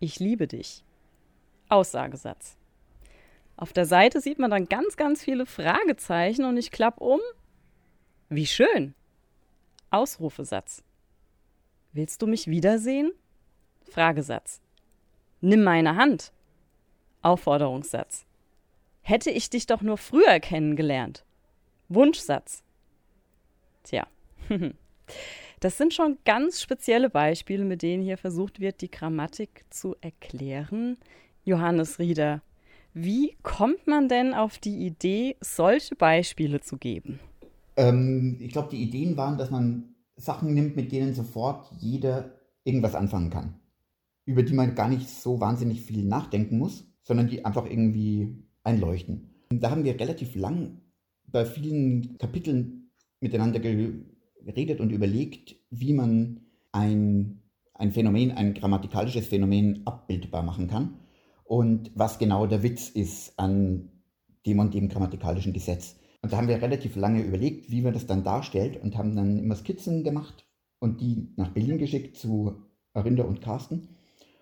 Ich 0.00 0.20
liebe 0.20 0.46
dich. 0.46 0.84
Aussagesatz. 1.68 2.56
Auf 3.56 3.72
der 3.72 3.86
Seite 3.86 4.20
sieht 4.20 4.38
man 4.38 4.50
dann 4.50 4.68
ganz, 4.68 4.96
ganz 4.96 5.22
viele 5.22 5.44
Fragezeichen 5.44 6.44
und 6.44 6.56
ich 6.56 6.70
klappe 6.70 7.02
um. 7.02 7.20
Wie 8.28 8.46
schön. 8.46 8.94
Ausrufesatz. 9.90 10.84
Willst 11.92 12.22
du 12.22 12.26
mich 12.26 12.46
wiedersehen? 12.46 13.10
Fragesatz. 13.90 14.60
Nimm 15.40 15.64
meine 15.64 15.96
Hand. 15.96 16.32
Aufforderungssatz. 17.22 18.26
Hätte 19.02 19.30
ich 19.30 19.50
dich 19.50 19.66
doch 19.66 19.82
nur 19.82 19.98
früher 19.98 20.38
kennengelernt. 20.38 21.24
Wunschsatz. 21.88 22.62
Tja, 23.88 24.06
das 25.60 25.78
sind 25.78 25.94
schon 25.94 26.18
ganz 26.26 26.60
spezielle 26.60 27.08
Beispiele, 27.08 27.64
mit 27.64 27.80
denen 27.80 28.02
hier 28.02 28.18
versucht 28.18 28.60
wird, 28.60 28.82
die 28.82 28.90
Grammatik 28.90 29.64
zu 29.70 29.96
erklären. 30.02 30.98
Johannes 31.44 31.98
Rieder, 31.98 32.42
wie 32.92 33.34
kommt 33.42 33.86
man 33.86 34.08
denn 34.08 34.34
auf 34.34 34.58
die 34.58 34.84
Idee, 34.84 35.36
solche 35.40 35.94
Beispiele 35.94 36.60
zu 36.60 36.76
geben? 36.76 37.18
Ähm, 37.76 38.36
ich 38.40 38.52
glaube, 38.52 38.68
die 38.70 38.82
Ideen 38.82 39.16
waren, 39.16 39.38
dass 39.38 39.50
man 39.50 39.94
Sachen 40.16 40.52
nimmt, 40.52 40.76
mit 40.76 40.92
denen 40.92 41.14
sofort 41.14 41.72
jeder 41.78 42.34
irgendwas 42.64 42.94
anfangen 42.94 43.30
kann. 43.30 43.54
Über 44.26 44.42
die 44.42 44.52
man 44.52 44.74
gar 44.74 44.90
nicht 44.90 45.08
so 45.08 45.40
wahnsinnig 45.40 45.80
viel 45.80 46.04
nachdenken 46.04 46.58
muss, 46.58 46.86
sondern 47.02 47.28
die 47.28 47.46
einfach 47.46 47.64
irgendwie 47.64 48.36
einleuchten. 48.64 49.30
Da 49.48 49.70
haben 49.70 49.84
wir 49.84 49.98
relativ 49.98 50.34
lang 50.34 50.82
bei 51.26 51.46
vielen 51.46 52.18
Kapiteln 52.18 52.77
miteinander 53.20 53.60
geredet 53.60 54.80
und 54.80 54.90
überlegt, 54.90 55.56
wie 55.70 55.92
man 55.92 56.40
ein, 56.72 57.42
ein 57.74 57.92
Phänomen, 57.92 58.32
ein 58.32 58.54
grammatikalisches 58.54 59.26
Phänomen 59.26 59.82
abbildbar 59.86 60.42
machen 60.42 60.68
kann 60.68 60.98
und 61.44 61.90
was 61.94 62.18
genau 62.18 62.46
der 62.46 62.62
Witz 62.62 62.88
ist 62.90 63.38
an 63.38 63.90
dem 64.46 64.58
und 64.58 64.74
dem 64.74 64.88
grammatikalischen 64.88 65.52
Gesetz. 65.52 65.96
Und 66.22 66.32
da 66.32 66.36
haben 66.36 66.48
wir 66.48 66.60
relativ 66.60 66.96
lange 66.96 67.22
überlegt, 67.22 67.70
wie 67.70 67.80
man 67.80 67.92
das 67.92 68.06
dann 68.06 68.24
darstellt 68.24 68.80
und 68.82 68.96
haben 68.96 69.14
dann 69.14 69.38
immer 69.38 69.54
Skizzen 69.54 70.04
gemacht 70.04 70.46
und 70.78 71.00
die 71.00 71.32
nach 71.36 71.50
Berlin 71.50 71.78
geschickt 71.78 72.16
zu 72.16 72.64
Arinder 72.92 73.26
und 73.26 73.40
Carsten. 73.40 73.88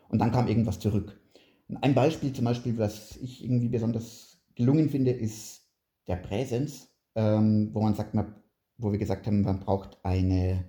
Und 0.09 0.18
dann 0.21 0.33
kam 0.33 0.49
irgendwas 0.49 0.78
zurück. 0.78 1.21
Und 1.68 1.78
ein 1.78 1.95
Beispiel 1.95 2.33
zum 2.33 2.45
Beispiel, 2.45 2.78
was 2.78 3.16
ich 3.16 3.45
irgendwie 3.45 3.68
besonders 3.68 4.40
gelungen 4.54 4.88
finde, 4.88 5.11
ist 5.11 5.62
der 6.06 6.16
Präsens, 6.16 6.88
ähm, 7.14 7.71
wo 7.73 7.83
man 7.83 7.95
sagt, 7.95 8.14
man, 8.14 8.35
wo 8.78 8.92
wir 8.92 8.99
gesagt 8.99 9.26
haben, 9.26 9.42
man 9.42 9.61
braucht 9.61 9.99
eine 10.02 10.64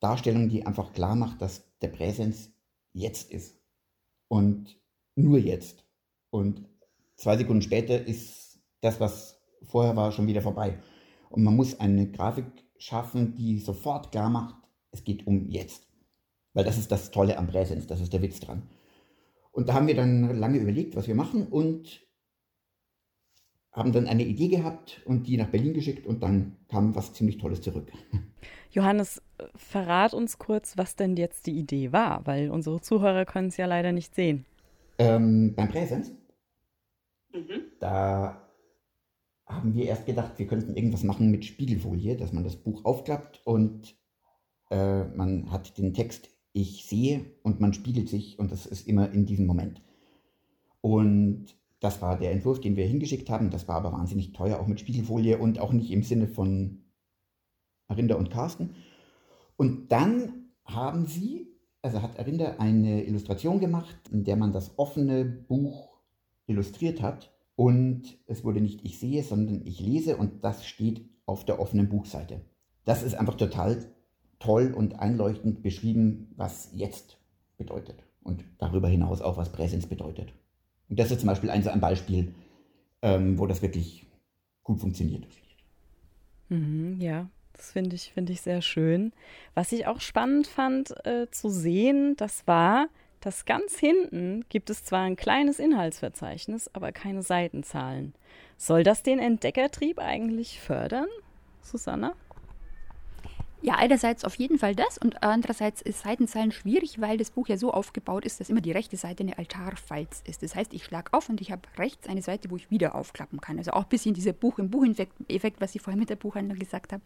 Darstellung, 0.00 0.48
die 0.48 0.66
einfach 0.66 0.92
klar 0.92 1.16
macht, 1.16 1.40
dass 1.40 1.64
der 1.80 1.88
Präsens 1.88 2.52
jetzt 2.92 3.30
ist. 3.30 3.58
Und 4.28 4.78
nur 5.14 5.38
jetzt. 5.38 5.84
Und 6.30 6.68
zwei 7.16 7.36
Sekunden 7.36 7.62
später 7.62 8.06
ist 8.06 8.58
das, 8.80 9.00
was 9.00 9.40
vorher 9.62 9.96
war, 9.96 10.12
schon 10.12 10.26
wieder 10.26 10.42
vorbei. 10.42 10.78
Und 11.30 11.42
man 11.42 11.56
muss 11.56 11.80
eine 11.80 12.10
Grafik 12.10 12.46
schaffen, 12.78 13.34
die 13.34 13.58
sofort 13.58 14.12
klar 14.12 14.30
macht, 14.30 14.56
es 14.90 15.04
geht 15.04 15.26
um 15.26 15.48
jetzt. 15.48 15.86
Weil 16.52 16.64
das 16.64 16.78
ist 16.78 16.92
das 16.92 17.10
Tolle 17.10 17.38
am 17.38 17.46
Präsens, 17.46 17.86
das 17.86 18.00
ist 18.00 18.12
der 18.12 18.22
Witz 18.22 18.40
dran. 18.40 18.68
Und 19.52 19.68
da 19.68 19.74
haben 19.74 19.86
wir 19.86 19.94
dann 19.94 20.36
lange 20.36 20.58
überlegt, 20.58 20.96
was 20.96 21.06
wir 21.06 21.14
machen 21.14 21.46
und 21.46 22.02
haben 23.74 23.92
dann 23.92 24.06
eine 24.06 24.24
Idee 24.24 24.48
gehabt 24.48 25.02
und 25.04 25.26
die 25.26 25.36
nach 25.36 25.48
Berlin 25.48 25.74
geschickt 25.74 26.06
und 26.06 26.22
dann 26.22 26.56
kam 26.68 26.94
was 26.94 27.12
ziemlich 27.12 27.38
Tolles 27.38 27.60
zurück. 27.60 27.92
Johannes, 28.70 29.20
verrat 29.54 30.14
uns 30.14 30.38
kurz, 30.38 30.78
was 30.78 30.96
denn 30.96 31.16
jetzt 31.16 31.46
die 31.46 31.58
Idee 31.58 31.92
war, 31.92 32.24
weil 32.26 32.50
unsere 32.50 32.80
Zuhörer 32.80 33.24
können 33.24 33.48
es 33.48 33.56
ja 33.56 33.66
leider 33.66 33.92
nicht 33.92 34.14
sehen. 34.14 34.44
Ähm, 34.98 35.54
beim 35.56 35.68
Präsens, 35.68 36.12
mhm. 37.32 37.62
da 37.80 38.40
haben 39.46 39.74
wir 39.74 39.86
erst 39.86 40.06
gedacht, 40.06 40.38
wir 40.38 40.46
könnten 40.46 40.74
irgendwas 40.76 41.02
machen 41.02 41.30
mit 41.30 41.44
Spiegelfolie, 41.44 42.16
dass 42.16 42.32
man 42.32 42.44
das 42.44 42.56
Buch 42.56 42.84
aufklappt 42.84 43.42
und 43.44 43.96
äh, 44.70 45.04
man 45.04 45.50
hat 45.50 45.76
den 45.78 45.94
Text 45.94 46.30
Ich 46.52 46.86
sehe 46.86 47.24
und 47.42 47.60
man 47.60 47.74
spiegelt 47.74 48.08
sich 48.08 48.38
und 48.38 48.52
das 48.52 48.66
ist 48.66 48.86
immer 48.86 49.10
in 49.10 49.26
diesem 49.26 49.46
Moment. 49.46 49.82
Und 50.80 51.56
das 51.84 52.00
war 52.00 52.18
der 52.18 52.32
Entwurf, 52.32 52.60
den 52.60 52.76
wir 52.76 52.86
hingeschickt 52.86 53.28
haben. 53.28 53.50
Das 53.50 53.68
war 53.68 53.76
aber 53.76 53.92
wahnsinnig 53.92 54.32
teuer, 54.32 54.58
auch 54.58 54.66
mit 54.66 54.80
Spiegelfolie 54.80 55.38
und 55.38 55.58
auch 55.58 55.72
nicht 55.72 55.90
im 55.90 56.02
Sinne 56.02 56.26
von 56.26 56.84
Arinder 57.88 58.16
und 58.16 58.30
Carsten. 58.30 58.74
Und 59.56 59.92
dann 59.92 60.50
haben 60.64 61.06
sie, 61.06 61.46
also 61.82 62.00
hat 62.00 62.18
Arinder 62.18 62.58
eine 62.58 63.04
Illustration 63.04 63.60
gemacht, 63.60 63.96
in 64.10 64.24
der 64.24 64.36
man 64.36 64.52
das 64.52 64.78
offene 64.78 65.24
Buch 65.24 66.00
illustriert 66.46 67.02
hat 67.02 67.32
und 67.54 68.18
es 68.26 68.44
wurde 68.44 68.60
nicht 68.60 68.84
ich 68.84 68.98
sehe, 68.98 69.22
sondern 69.22 69.64
ich 69.64 69.80
lese 69.80 70.16
und 70.16 70.42
das 70.42 70.66
steht 70.66 71.08
auf 71.26 71.44
der 71.44 71.60
offenen 71.60 71.88
Buchseite. 71.88 72.40
Das 72.84 73.02
ist 73.02 73.14
einfach 73.14 73.36
total 73.36 73.94
toll 74.38 74.72
und 74.74 74.98
einleuchtend 74.98 75.62
beschrieben, 75.62 76.32
was 76.36 76.70
jetzt 76.72 77.18
bedeutet 77.56 78.04
und 78.22 78.44
darüber 78.58 78.88
hinaus 78.88 79.22
auch, 79.22 79.36
was 79.36 79.52
Präsenz 79.52 79.86
bedeutet. 79.86 80.34
Das 80.96 81.10
ist 81.10 81.20
zum 81.20 81.28
Beispiel 81.28 81.50
ein, 81.50 81.66
ein 81.66 81.80
Beispiel, 81.80 82.34
ähm, 83.02 83.38
wo 83.38 83.46
das 83.46 83.62
wirklich 83.62 84.06
gut 84.62 84.80
funktioniert. 84.80 85.26
Mhm, 86.48 87.00
ja, 87.00 87.28
das 87.52 87.72
finde 87.72 87.96
ich, 87.96 88.12
find 88.12 88.30
ich 88.30 88.40
sehr 88.40 88.62
schön. 88.62 89.12
Was 89.54 89.72
ich 89.72 89.86
auch 89.86 90.00
spannend 90.00 90.46
fand 90.46 90.94
äh, 91.06 91.30
zu 91.30 91.48
sehen, 91.48 92.16
das 92.16 92.46
war, 92.46 92.88
dass 93.20 93.44
ganz 93.44 93.78
hinten 93.78 94.44
gibt 94.48 94.68
es 94.70 94.84
zwar 94.84 95.02
ein 95.02 95.16
kleines 95.16 95.58
Inhaltsverzeichnis, 95.58 96.68
aber 96.74 96.92
keine 96.92 97.22
Seitenzahlen. 97.22 98.14
Soll 98.56 98.82
das 98.82 99.02
den 99.02 99.18
Entdeckertrieb 99.18 99.98
eigentlich 99.98 100.60
fördern, 100.60 101.08
Susanna? 101.62 102.14
Ja, 103.64 103.76
einerseits 103.76 104.26
auf 104.26 104.34
jeden 104.34 104.58
Fall 104.58 104.74
das 104.74 104.98
und 104.98 105.22
andererseits 105.22 105.80
ist 105.80 106.02
Seitenzahlen 106.02 106.52
schwierig, 106.52 107.00
weil 107.00 107.16
das 107.16 107.30
Buch 107.30 107.48
ja 107.48 107.56
so 107.56 107.72
aufgebaut 107.72 108.26
ist, 108.26 108.38
dass 108.38 108.50
immer 108.50 108.60
die 108.60 108.72
rechte 108.72 108.98
Seite 108.98 109.22
eine 109.22 109.38
Altarfalz 109.38 110.22
ist. 110.28 110.42
Das 110.42 110.54
heißt, 110.54 110.74
ich 110.74 110.84
schlage 110.84 111.14
auf 111.14 111.30
und 111.30 111.40
ich 111.40 111.50
habe 111.50 111.62
rechts 111.78 112.06
eine 112.06 112.20
Seite, 112.20 112.50
wo 112.50 112.56
ich 112.56 112.70
wieder 112.70 112.94
aufklappen 112.94 113.40
kann. 113.40 113.56
Also 113.56 113.70
auch 113.70 113.84
ein 113.84 113.88
bisschen 113.88 114.12
dieser 114.12 114.34
Buch 114.34 114.58
im 114.58 114.68
Buch-Effekt, 114.68 115.62
was 115.62 115.74
ich 115.74 115.80
vorher 115.80 115.98
mit 115.98 116.10
der 116.10 116.16
Buchhandlung 116.16 116.58
gesagt 116.58 116.92
habe. 116.92 117.02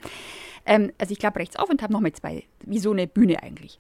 Ähm, 0.67 0.91
also 0.99 1.13
ich 1.13 1.21
klappe 1.21 1.39
rechts 1.39 1.55
auf 1.55 1.71
und 1.71 1.81
habe 1.81 1.93
nochmal 1.93 2.11
zwei, 2.11 2.43
wie 2.65 2.81
so 2.81 2.91
eine 2.91 3.07
Bühne 3.07 3.41
eigentlich. 3.41 3.79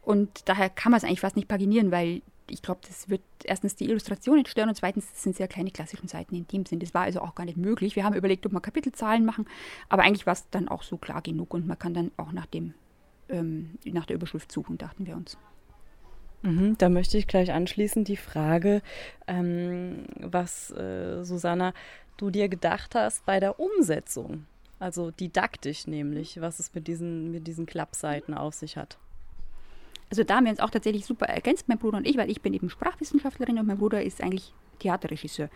Und 0.00 0.48
daher 0.48 0.70
kann 0.70 0.92
man 0.92 0.98
es 0.98 1.04
eigentlich 1.04 1.22
fast 1.22 1.34
nicht 1.34 1.48
paginieren, 1.48 1.90
weil 1.90 2.22
ich 2.52 2.62
glaube, 2.62 2.80
das 2.86 3.08
wird 3.08 3.22
erstens 3.44 3.76
die 3.76 3.84
Illustrationen 3.84 4.46
stören 4.46 4.68
und 4.68 4.74
zweitens 4.74 5.10
das 5.10 5.22
sind 5.22 5.36
sehr 5.36 5.48
kleine 5.48 5.70
klassischen 5.70 6.08
Seiten 6.08 6.34
in 6.34 6.46
dem 6.46 6.66
Sinn. 6.66 6.80
Das 6.80 6.94
war 6.94 7.02
also 7.02 7.20
auch 7.20 7.34
gar 7.34 7.44
nicht 7.44 7.56
möglich. 7.56 7.96
Wir 7.96 8.04
haben 8.04 8.14
überlegt, 8.14 8.46
ob 8.46 8.52
wir 8.52 8.60
Kapitelzahlen 8.60 9.24
machen, 9.24 9.46
aber 9.88 10.02
eigentlich 10.02 10.26
war 10.26 10.34
es 10.34 10.48
dann 10.50 10.68
auch 10.68 10.82
so 10.82 10.96
klar 10.96 11.22
genug 11.22 11.54
und 11.54 11.66
man 11.66 11.78
kann 11.78 11.94
dann 11.94 12.10
auch 12.16 12.32
nach 12.32 12.46
dem 12.46 12.74
ähm, 13.28 13.78
nach 13.84 14.06
der 14.06 14.16
Überschrift 14.16 14.52
suchen, 14.52 14.78
dachten 14.78 15.06
wir 15.06 15.16
uns. 15.16 15.38
Mhm, 16.42 16.76
da 16.78 16.88
möchte 16.88 17.18
ich 17.18 17.26
gleich 17.26 17.52
anschließend 17.52 18.08
die 18.08 18.16
Frage, 18.16 18.82
ähm, 19.26 20.06
was 20.16 20.70
äh, 20.72 21.22
Susanna, 21.24 21.72
du 22.16 22.30
dir 22.30 22.48
gedacht 22.48 22.94
hast 22.94 23.24
bei 23.24 23.40
der 23.40 23.60
Umsetzung, 23.60 24.46
also 24.78 25.12
didaktisch 25.12 25.86
nämlich, 25.86 26.40
was 26.40 26.58
es 26.58 26.74
mit 26.74 26.88
diesen, 26.88 27.30
mit 27.30 27.46
diesen 27.46 27.66
Klappseiten 27.66 28.34
auf 28.34 28.54
sich 28.54 28.76
hat. 28.76 28.98
Also 30.12 30.24
da 30.24 30.36
haben 30.36 30.44
wir 30.44 30.50
uns 30.50 30.60
auch 30.60 30.68
tatsächlich 30.68 31.06
super 31.06 31.24
ergänzt, 31.24 31.70
mein 31.70 31.78
Bruder 31.78 31.96
und 31.96 32.06
ich, 32.06 32.18
weil 32.18 32.30
ich 32.30 32.42
bin 32.42 32.52
eben 32.52 32.68
Sprachwissenschaftlerin 32.68 33.58
und 33.58 33.66
mein 33.66 33.78
Bruder 33.78 34.02
ist 34.02 34.22
eigentlich 34.22 34.52
Theaterregisseur. 34.78 35.48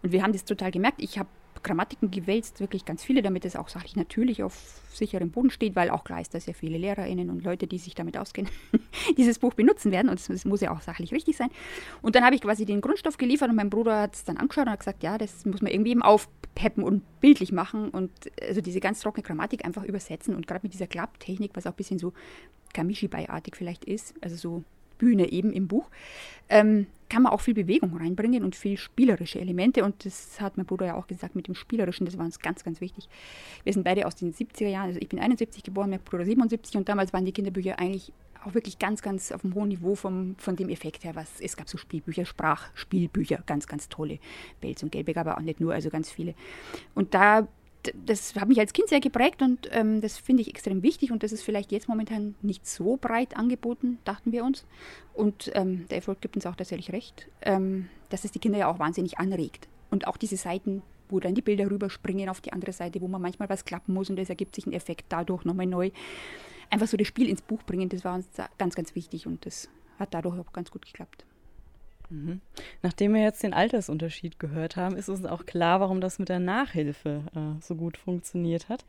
Und 0.00 0.12
wir 0.12 0.22
haben 0.22 0.32
das 0.32 0.44
total 0.44 0.70
gemerkt. 0.70 1.02
Ich 1.02 1.18
habe 1.18 1.28
Grammatiken 1.64 2.12
gewälzt, 2.12 2.60
wirklich 2.60 2.84
ganz 2.84 3.02
viele, 3.02 3.20
damit 3.20 3.44
es 3.44 3.56
auch 3.56 3.66
sachlich 3.66 3.96
natürlich 3.96 4.44
auf 4.44 4.80
sicherem 4.92 5.32
Boden 5.32 5.50
steht, 5.50 5.74
weil 5.74 5.90
auch 5.90 6.04
klar 6.04 6.20
ist, 6.20 6.34
dass 6.34 6.46
ja 6.46 6.52
viele 6.52 6.78
LehrerInnen 6.78 7.30
und 7.30 7.42
Leute, 7.42 7.66
die 7.66 7.78
sich 7.78 7.96
damit 7.96 8.16
auskennen, 8.16 8.48
dieses 9.16 9.40
Buch 9.40 9.54
benutzen 9.54 9.90
werden 9.90 10.08
und 10.08 10.20
es 10.20 10.44
muss 10.44 10.60
ja 10.60 10.70
auch 10.70 10.82
sachlich 10.82 11.12
richtig 11.12 11.36
sein. 11.36 11.48
Und 12.00 12.14
dann 12.14 12.24
habe 12.24 12.36
ich 12.36 12.42
quasi 12.42 12.64
den 12.64 12.80
Grundstoff 12.80 13.16
geliefert 13.16 13.50
und 13.50 13.56
mein 13.56 13.70
Bruder 13.70 14.02
hat 14.02 14.14
es 14.14 14.22
dann 14.22 14.36
angeschaut 14.36 14.66
und 14.66 14.70
hat 14.70 14.78
gesagt, 14.78 15.02
ja, 15.02 15.18
das 15.18 15.44
muss 15.46 15.62
man 15.62 15.72
irgendwie 15.72 15.90
eben 15.90 16.02
aufpeppen 16.02 16.84
und 16.84 17.02
bildlich 17.20 17.50
machen 17.50 17.90
und 17.90 18.12
also 18.40 18.60
diese 18.60 18.78
ganz 18.78 19.00
trockene 19.00 19.24
Grammatik 19.24 19.64
einfach 19.64 19.82
übersetzen 19.82 20.36
und 20.36 20.46
gerade 20.46 20.60
mit 20.62 20.74
dieser 20.74 20.86
Klapptechnik, 20.86 21.50
was 21.54 21.66
auch 21.66 21.72
ein 21.72 21.76
bisschen 21.76 21.98
so 21.98 22.12
Kamishibai-artig 22.72 23.56
vielleicht 23.56 23.84
ist, 23.84 24.14
also 24.20 24.36
so 24.36 24.64
Bühne 24.98 25.30
eben 25.30 25.52
im 25.52 25.68
Buch, 25.68 25.90
ähm, 26.48 26.86
kann 27.08 27.22
man 27.22 27.32
auch 27.32 27.40
viel 27.40 27.54
Bewegung 27.54 27.96
reinbringen 27.96 28.42
und 28.42 28.56
viel 28.56 28.76
spielerische 28.76 29.40
Elemente. 29.40 29.84
Und 29.84 30.04
das 30.04 30.40
hat 30.40 30.56
mein 30.56 30.66
Bruder 30.66 30.86
ja 30.86 30.94
auch 30.94 31.06
gesagt 31.06 31.36
mit 31.36 31.46
dem 31.46 31.54
Spielerischen, 31.54 32.06
das 32.06 32.18
war 32.18 32.24
uns 32.24 32.40
ganz, 32.40 32.64
ganz 32.64 32.80
wichtig. 32.80 33.08
Wir 33.64 33.72
sind 33.72 33.84
beide 33.84 34.06
aus 34.06 34.16
den 34.16 34.32
70er 34.32 34.68
Jahren, 34.68 34.88
also 34.88 35.00
ich 35.00 35.08
bin 35.08 35.20
71 35.20 35.62
geboren, 35.62 35.90
mein 35.90 36.00
Bruder 36.00 36.24
77 36.24 36.76
und 36.76 36.88
damals 36.88 37.12
waren 37.12 37.24
die 37.24 37.32
Kinderbücher 37.32 37.78
eigentlich 37.78 38.12
auch 38.44 38.54
wirklich 38.54 38.78
ganz, 38.78 39.02
ganz 39.02 39.32
auf 39.32 39.44
einem 39.44 39.54
hohen 39.54 39.68
Niveau 39.68 39.94
vom, 39.94 40.36
von 40.38 40.56
dem 40.56 40.68
Effekt 40.68 41.04
her, 41.04 41.14
was 41.14 41.40
es 41.40 41.56
gab 41.56 41.68
so 41.68 41.78
Spielbücher, 41.78 42.24
Sprachspielbücher, 42.24 43.42
ganz, 43.46 43.66
ganz 43.66 43.88
tolle. 43.88 44.18
Belz 44.60 44.82
und 44.82 44.92
Gelbig, 44.92 45.16
aber 45.16 45.36
auch 45.36 45.42
nicht 45.42 45.60
nur, 45.60 45.74
also 45.74 45.90
ganz 45.90 46.10
viele. 46.10 46.34
Und 46.94 47.14
da 47.14 47.48
das 47.94 48.34
hat 48.34 48.48
mich 48.48 48.58
als 48.58 48.72
Kind 48.72 48.88
sehr 48.88 49.00
geprägt 49.00 49.42
und 49.42 49.68
ähm, 49.72 50.00
das 50.00 50.18
finde 50.18 50.42
ich 50.42 50.48
extrem 50.48 50.82
wichtig 50.82 51.12
und 51.12 51.22
das 51.22 51.32
ist 51.32 51.42
vielleicht 51.42 51.72
jetzt 51.72 51.88
momentan 51.88 52.34
nicht 52.42 52.66
so 52.66 52.96
breit 52.96 53.36
angeboten, 53.36 53.98
dachten 54.04 54.32
wir 54.32 54.44
uns. 54.44 54.64
Und 55.14 55.50
ähm, 55.54 55.86
der 55.88 55.98
Erfolg 55.98 56.20
gibt 56.20 56.36
uns 56.36 56.46
auch 56.46 56.56
tatsächlich 56.56 56.92
recht, 56.92 57.28
ähm, 57.42 57.88
dass 58.10 58.24
es 58.24 58.32
die 58.32 58.38
Kinder 58.38 58.58
ja 58.58 58.68
auch 58.68 58.78
wahnsinnig 58.78 59.18
anregt. 59.18 59.68
Und 59.90 60.06
auch 60.06 60.16
diese 60.16 60.36
Seiten, 60.36 60.82
wo 61.08 61.20
dann 61.20 61.34
die 61.34 61.42
Bilder 61.42 61.70
rüberspringen 61.70 62.28
auf 62.28 62.40
die 62.40 62.52
andere 62.52 62.72
Seite, 62.72 63.00
wo 63.00 63.08
man 63.08 63.22
manchmal 63.22 63.48
was 63.48 63.64
klappen 63.64 63.94
muss 63.94 64.10
und 64.10 64.18
es 64.18 64.28
ergibt 64.28 64.54
sich 64.54 64.66
ein 64.66 64.72
Effekt 64.72 65.06
dadurch 65.08 65.44
nochmal 65.44 65.66
neu. 65.66 65.90
Einfach 66.70 66.88
so 66.88 66.96
das 66.96 67.06
Spiel 67.06 67.28
ins 67.28 67.42
Buch 67.42 67.62
bringen, 67.62 67.88
das 67.88 68.04
war 68.04 68.14
uns 68.14 68.26
ganz, 68.58 68.74
ganz 68.74 68.94
wichtig 68.94 69.26
und 69.26 69.46
das 69.46 69.68
hat 69.98 70.14
dadurch 70.14 70.38
auch 70.38 70.52
ganz 70.52 70.70
gut 70.70 70.84
geklappt. 70.84 71.24
Mhm. 72.10 72.40
Nachdem 72.82 73.14
wir 73.14 73.22
jetzt 73.22 73.42
den 73.42 73.52
Altersunterschied 73.52 74.38
gehört 74.38 74.76
haben, 74.76 74.96
ist 74.96 75.08
uns 75.08 75.24
auch 75.24 75.46
klar, 75.46 75.80
warum 75.80 76.00
das 76.00 76.18
mit 76.18 76.28
der 76.28 76.38
Nachhilfe 76.38 77.22
äh, 77.34 77.60
so 77.60 77.74
gut 77.74 77.96
funktioniert 77.96 78.68
hat. 78.68 78.84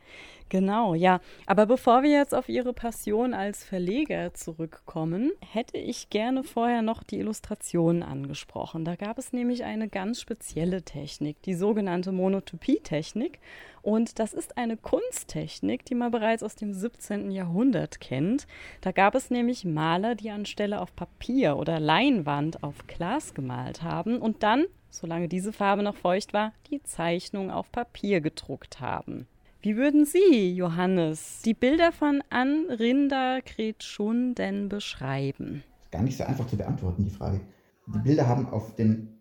Genau, 0.48 0.94
ja. 0.94 1.20
Aber 1.46 1.66
bevor 1.66 2.02
wir 2.02 2.10
jetzt 2.10 2.34
auf 2.34 2.48
Ihre 2.48 2.72
Passion 2.72 3.34
als 3.34 3.64
Verleger 3.64 4.34
zurückkommen, 4.34 5.32
hätte 5.52 5.78
ich 5.78 6.10
gerne 6.10 6.44
vorher 6.44 6.82
noch 6.82 7.02
die 7.02 7.18
Illustrationen 7.18 8.02
angesprochen. 8.02 8.84
Da 8.84 8.96
gab 8.96 9.18
es 9.18 9.32
nämlich 9.32 9.64
eine 9.64 9.88
ganz 9.88 10.20
spezielle 10.20 10.82
Technik, 10.82 11.42
die 11.42 11.54
sogenannte 11.54 12.12
Monotopie-Technik. 12.12 13.38
Und 13.82 14.18
das 14.18 14.34
ist 14.34 14.56
eine 14.56 14.76
Kunsttechnik, 14.76 15.84
die 15.84 15.94
man 15.94 16.10
bereits 16.10 16.42
aus 16.42 16.54
dem 16.54 16.72
17. 16.72 17.30
Jahrhundert 17.30 18.00
kennt. 18.00 18.46
Da 18.80 18.92
gab 18.92 19.14
es 19.14 19.30
nämlich 19.30 19.64
Maler, 19.64 20.14
die 20.14 20.30
anstelle 20.30 20.80
auf 20.80 20.94
Papier 20.94 21.56
oder 21.56 21.80
Leinwand 21.80 22.62
auf 22.62 22.86
Glas 22.86 23.34
gemalt 23.34 23.82
haben 23.82 24.18
und 24.18 24.42
dann, 24.42 24.64
solange 24.90 25.28
diese 25.28 25.52
Farbe 25.52 25.82
noch 25.82 25.96
feucht 25.96 26.32
war, 26.32 26.52
die 26.70 26.82
Zeichnung 26.82 27.50
auf 27.50 27.70
Papier 27.72 28.20
gedruckt 28.20 28.80
haben. 28.80 29.26
Wie 29.60 29.76
würden 29.76 30.04
Sie, 30.04 30.54
Johannes, 30.54 31.42
die 31.44 31.54
Bilder 31.54 31.90
von 31.90 32.22
Anrinda 32.30 33.40
Kretschun 33.44 34.36
denn 34.36 34.68
beschreiben? 34.68 35.64
Gar 35.90 36.02
nicht 36.02 36.16
so 36.16 36.22
einfach 36.22 36.46
zu 36.46 36.56
beantworten, 36.56 37.04
die 37.04 37.10
Frage. 37.10 37.40
Die 37.86 37.98
Bilder 37.98 38.28
haben 38.28 38.48
auf 38.48 38.76
den 38.76 39.18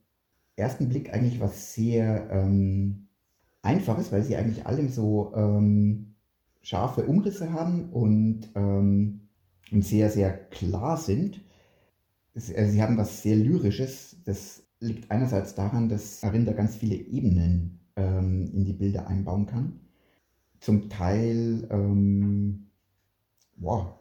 ersten 0.56 0.90
Blick 0.90 1.14
eigentlich 1.14 1.40
was 1.40 1.74
sehr 1.74 2.30
ähm, 2.30 3.07
Einfaches, 3.68 4.12
weil 4.12 4.24
sie 4.24 4.38
eigentlich 4.38 4.66
alle 4.66 4.88
so 4.90 5.34
ähm, 5.36 6.16
scharfe 6.62 7.06
Umrisse 7.06 7.52
haben 7.52 7.90
und, 7.92 8.50
ähm, 8.56 9.28
und 9.72 9.86
sehr, 9.86 10.10
sehr 10.10 10.32
klar 10.32 10.98
sind. 10.98 11.42
Es, 12.34 12.54
also 12.54 12.72
sie 12.72 12.82
haben 12.82 12.98
was 12.98 13.22
sehr 13.22 13.36
Lyrisches. 13.36 14.18
Das 14.26 14.64
liegt 14.80 15.12
einerseits 15.12 15.54
daran, 15.54 15.90
dass 15.90 16.24
Arinda 16.24 16.54
ganz 16.54 16.76
viele 16.78 16.96
Ebenen 16.96 17.80
ähm, 17.98 18.50
in 18.54 18.64
die 18.64 18.74
Bilder 18.74 19.08
einbauen 19.08 19.46
kann. 19.46 19.82
Zum 20.60 20.90
Teil, 20.90 21.68
ähm, 21.70 22.68
wow, 23.58 24.00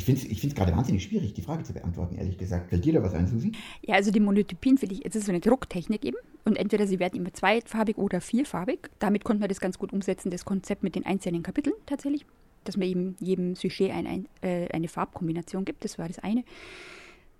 ich 0.00 0.06
finde 0.06 0.22
es 0.22 0.44
ich 0.44 0.54
gerade 0.54 0.74
wahnsinnig 0.74 1.04
schwierig, 1.04 1.34
die 1.34 1.42
Frage 1.42 1.62
zu 1.62 1.74
beantworten, 1.74 2.16
ehrlich 2.16 2.38
gesagt. 2.38 2.70
Fällt 2.70 2.84
dir 2.86 2.94
da 2.94 3.02
was 3.02 3.12
ein, 3.12 3.26
Susi? 3.26 3.52
Ja, 3.82 3.96
also 3.96 4.10
die 4.10 4.20
Monotypien 4.20 4.78
finde 4.78 4.94
ich, 4.94 5.04
es 5.04 5.14
ist 5.14 5.26
so 5.26 5.32
eine 5.32 5.40
Drucktechnik 5.40 6.04
eben. 6.06 6.16
Und 6.44 6.56
entweder 6.56 6.86
sie 6.86 6.98
werden 6.98 7.16
immer 7.16 7.34
zweifarbig 7.34 7.98
oder 7.98 8.22
vierfarbig. 8.22 8.88
Damit 8.98 9.24
konnte 9.24 9.40
man 9.40 9.50
das 9.50 9.60
ganz 9.60 9.78
gut 9.78 9.92
umsetzen, 9.92 10.30
das 10.30 10.46
Konzept 10.46 10.82
mit 10.82 10.94
den 10.94 11.04
einzelnen 11.04 11.42
Kapiteln 11.42 11.76
tatsächlich. 11.84 12.24
Dass 12.64 12.78
man 12.78 12.88
eben 12.88 13.16
jedem 13.20 13.56
Sujet 13.56 13.90
ein, 13.90 14.06
ein, 14.06 14.28
äh, 14.40 14.68
eine 14.72 14.88
Farbkombination 14.88 15.66
gibt, 15.66 15.84
das 15.84 15.98
war 15.98 16.08
das 16.08 16.18
eine. 16.18 16.44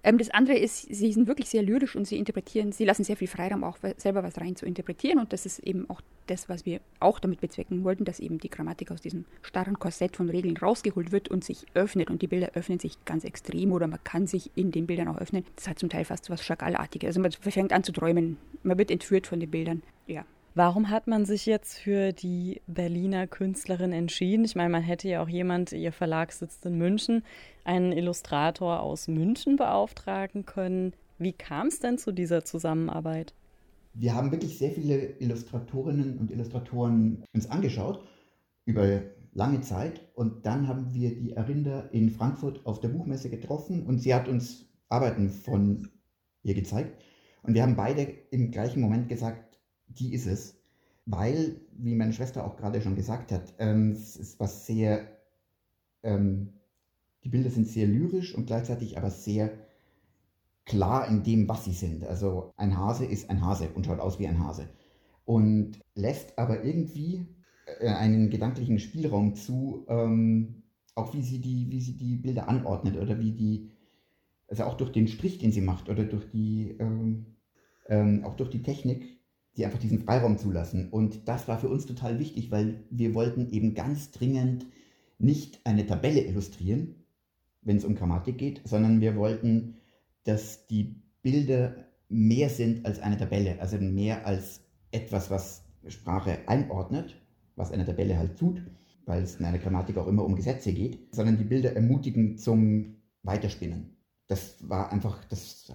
Ähm, 0.03 0.19
das 0.19 0.31
andere 0.31 0.57
ist, 0.57 0.83
sie 0.83 1.13
sind 1.13 1.27
wirklich 1.27 1.49
sehr 1.49 1.63
lyrisch 1.63 1.95
und 1.97 2.07
sie 2.07 2.17
interpretieren, 2.17 2.73
sie 2.73 2.85
lassen 2.85 3.05
sehr 3.05 3.17
viel 3.17 3.29
Freiraum, 3.29 3.65
auch 3.65 3.79
selber 3.97 4.23
was 4.23 4.39
rein 4.39 4.57
zu 4.57 4.67
interpretieren. 4.67 5.19
Und 5.19 5.33
das 5.33 5.47
ist 5.47 5.59
eben 5.61 5.89
auch 5.91 6.01
das, 6.27 6.49
was 6.49 6.65
wir 6.65 6.81
auch 7.01 7.19
damit 7.19 7.41
bezwecken 7.41 7.85
wollten, 7.85 8.05
dass 8.05 8.21
eben 8.21 8.39
die 8.39 8.49
Grammatik 8.49 8.91
aus 8.91 9.01
diesem 9.01 9.25
starren 9.43 9.79
Korsett 9.79 10.17
von 10.17 10.31
Regeln 10.31 10.57
rausgeholt 10.57 11.13
wird 11.13 11.29
und 11.29 11.45
sich 11.45 11.67
öffnet. 11.75 12.11
Und 12.11 12.23
die 12.23 12.29
Bilder 12.29 12.53
öffnen 12.55 12.79
sich 12.79 13.05
ganz 13.05 13.25
extrem 13.25 13.73
oder 13.73 13.87
man 13.87 14.03
kann 14.05 14.27
sich 14.27 14.51
in 14.55 14.71
den 14.71 14.87
Bildern 14.87 15.09
auch 15.09 15.19
öffnen. 15.19 15.45
Das 15.57 15.69
hat 15.69 15.79
zum 15.79 15.89
Teil 15.89 16.05
fast 16.05 16.31
was 16.31 16.43
Chagall-artiges. 16.43 17.09
Also 17.09 17.21
man 17.21 17.33
fängt 17.33 17.73
an 17.73 17.85
zu 17.85 17.93
träumen, 17.93 18.39
man 18.63 18.79
wird 18.79 18.91
entführt 18.91 19.27
von 19.27 19.41
den 19.41 19.51
Bildern. 19.51 19.83
Ja. 20.07 20.25
Warum 20.55 20.91
hat 20.91 21.07
man 21.07 21.27
sich 21.27 21.47
jetzt 21.47 21.79
für 21.79 22.13
die 22.13 22.61
Berliner 22.67 23.29
Künstlerin 23.29 23.93
entschieden? 23.93 24.45
Ich 24.45 24.57
meine, 24.57 24.71
man 24.71 24.83
hätte 24.83 25.09
ja 25.09 25.23
auch 25.23 25.29
jemand, 25.29 25.71
ihr 25.71 25.93
Verlag 25.93 26.33
sitzt 26.33 26.67
in 26.67 26.77
München, 26.77 27.23
einen 27.65 27.93
Illustrator 27.93 28.81
aus 28.81 29.07
München 29.07 29.55
beauftragen 29.55 30.47
können. 30.47 30.93
Wie 31.19 31.33
kam 31.33 31.69
es 31.69 31.79
denn 31.79 31.99
zu 31.99 32.11
dieser 32.11 32.45
Zusammenarbeit? 32.45 33.33
Wir 33.95 34.15
haben 34.15 34.33
wirklich 34.33 34.59
sehr 34.59 34.73
viele 34.73 35.19
Illustratorinnen 35.19 36.19
und 36.19 36.33
Illustratoren 36.33 37.25
uns 37.33 37.49
angeschaut 37.49 38.05
über 38.65 39.03
lange 39.33 39.61
Zeit 39.61 40.01
und 40.15 40.47
dann 40.47 40.67
haben 40.67 40.93
wir 40.93 41.15
die 41.15 41.37
Arinder 41.37 41.93
in 41.93 42.11
Frankfurt 42.11 42.67
auf 42.67 42.81
der 42.81 42.89
Buchmesse 42.89 43.31
getroffen 43.31 43.87
und 43.87 44.01
sie 44.01 44.15
hat 44.15 44.27
uns 44.27 44.67
Arbeiten 44.89 45.31
von 45.31 45.89
ihr 46.43 46.55
gezeigt 46.55 47.01
und 47.43 47.55
wir 47.55 47.63
haben 47.63 47.77
beide 47.77 48.03
im 48.31 48.51
gleichen 48.51 48.81
Moment 48.81 49.09
gesagt, 49.09 49.50
die 49.99 50.15
ist 50.15 50.27
es, 50.27 50.61
weil, 51.07 51.61
wie 51.73 51.95
meine 51.95 52.13
Schwester 52.13 52.45
auch 52.45 52.57
gerade 52.57 52.81
schon 52.81 52.97
gesagt 52.97 53.33
hat, 53.33 53.55
ähm, 53.59 53.93
es 53.93 54.17
ist 54.17 54.39
was 54.39 54.67
sehr, 54.67 55.07
ähm, 56.03 56.53
die 57.25 57.29
Bilder 57.29 57.51
sind 57.51 57.67
sehr 57.67 57.87
lyrisch 57.87 58.35
und 58.35 58.47
gleichzeitig 58.47 58.97
aber 58.97 59.11
sehr 59.11 59.51
klar 60.65 61.09
in 61.09 61.23
dem, 61.23 61.49
was 61.49 61.65
sie 61.65 61.73
sind. 61.73 62.05
Also 62.05 62.53
ein 62.57 62.77
Hase 62.79 63.05
ist 63.05 63.29
ein 63.29 63.45
Hase 63.45 63.69
und 63.75 63.87
schaut 63.87 63.99
aus 63.99 64.19
wie 64.19 64.29
ein 64.29 64.39
Hase 64.39 64.69
und 65.25 65.81
lässt 65.95 66.39
aber 66.39 66.65
irgendwie 66.65 67.27
äh, 67.81 67.89
einen 67.89 68.31
gedanklichen 68.31 68.79
Spielraum 68.79 69.35
zu, 69.35 69.85
ähm, 69.89 70.63
auch 70.95 71.15
wie 71.15 71.23
sie, 71.23 71.41
die, 71.41 71.71
wie 71.71 71.81
sie 71.81 71.97
die 71.97 72.17
Bilder 72.17 72.49
anordnet 72.49 72.97
oder 72.97 73.19
wie 73.19 73.33
die, 73.33 73.71
also 74.49 74.65
auch 74.65 74.77
durch 74.77 74.93
den 74.93 75.09
Strich, 75.09 75.39
den 75.39 75.53
sie 75.53 75.61
macht 75.61 75.89
oder 75.89 76.05
durch 76.05 76.29
die, 76.31 76.77
ähm, 76.79 77.27
ähm, 77.89 78.25
auch 78.25 78.37
durch 78.37 78.51
die 78.51 78.63
Technik, 78.63 79.20
die 79.57 79.65
einfach 79.65 79.79
diesen 79.79 80.01
Freiraum 80.01 80.39
zulassen. 80.39 80.89
Und 80.91 81.29
das 81.29 81.49
war 81.49 81.59
für 81.59 81.69
uns 81.69 81.87
total 81.87 82.19
wichtig, 82.19 82.51
weil 82.51 82.85
wir 82.91 83.15
wollten 83.15 83.51
eben 83.51 83.75
ganz 83.75 84.11
dringend 84.11 84.67
nicht 85.19 85.61
eine 85.65 85.87
Tabelle 85.87 86.23
illustrieren, 86.23 86.95
wenn 87.63 87.77
es 87.77 87.85
um 87.85 87.95
Grammatik 87.95 88.39
geht, 88.39 88.63
sondern 88.65 89.01
wir 89.01 89.17
wollten, 89.17 89.77
dass 90.25 90.67
die 90.67 91.03
Bilder 91.23 91.77
mehr 92.09 92.49
sind 92.49 92.87
als 92.87 93.01
eine 93.01 93.19
Tabelle, 93.19 93.61
also 93.61 93.77
mehr 93.79 94.27
als 94.27 94.63
etwas, 94.91 95.31
was 95.31 95.65
Sprache 95.87 96.39
einordnet, 96.47 97.21
was 97.57 97.73
eine 97.73 97.85
Tabelle 97.85 98.19
halt 98.19 98.39
tut, 98.39 98.63
weil 99.05 99.23
es 99.23 99.37
in 99.37 99.45
einer 99.45 99.59
Grammatik 99.59 99.97
auch 99.99 100.07
immer 100.07 100.25
um 100.25 100.37
Gesetze 100.37 100.73
geht, 100.73 101.15
sondern 101.15 101.39
die 101.39 101.45
Bilder 101.45 101.75
ermutigen 101.75 102.39
zum 102.39 102.97
Weiterspinnen. 103.23 103.97
Das 104.27 104.57
war 104.69 104.93
einfach, 104.93 105.25
das 105.25 105.73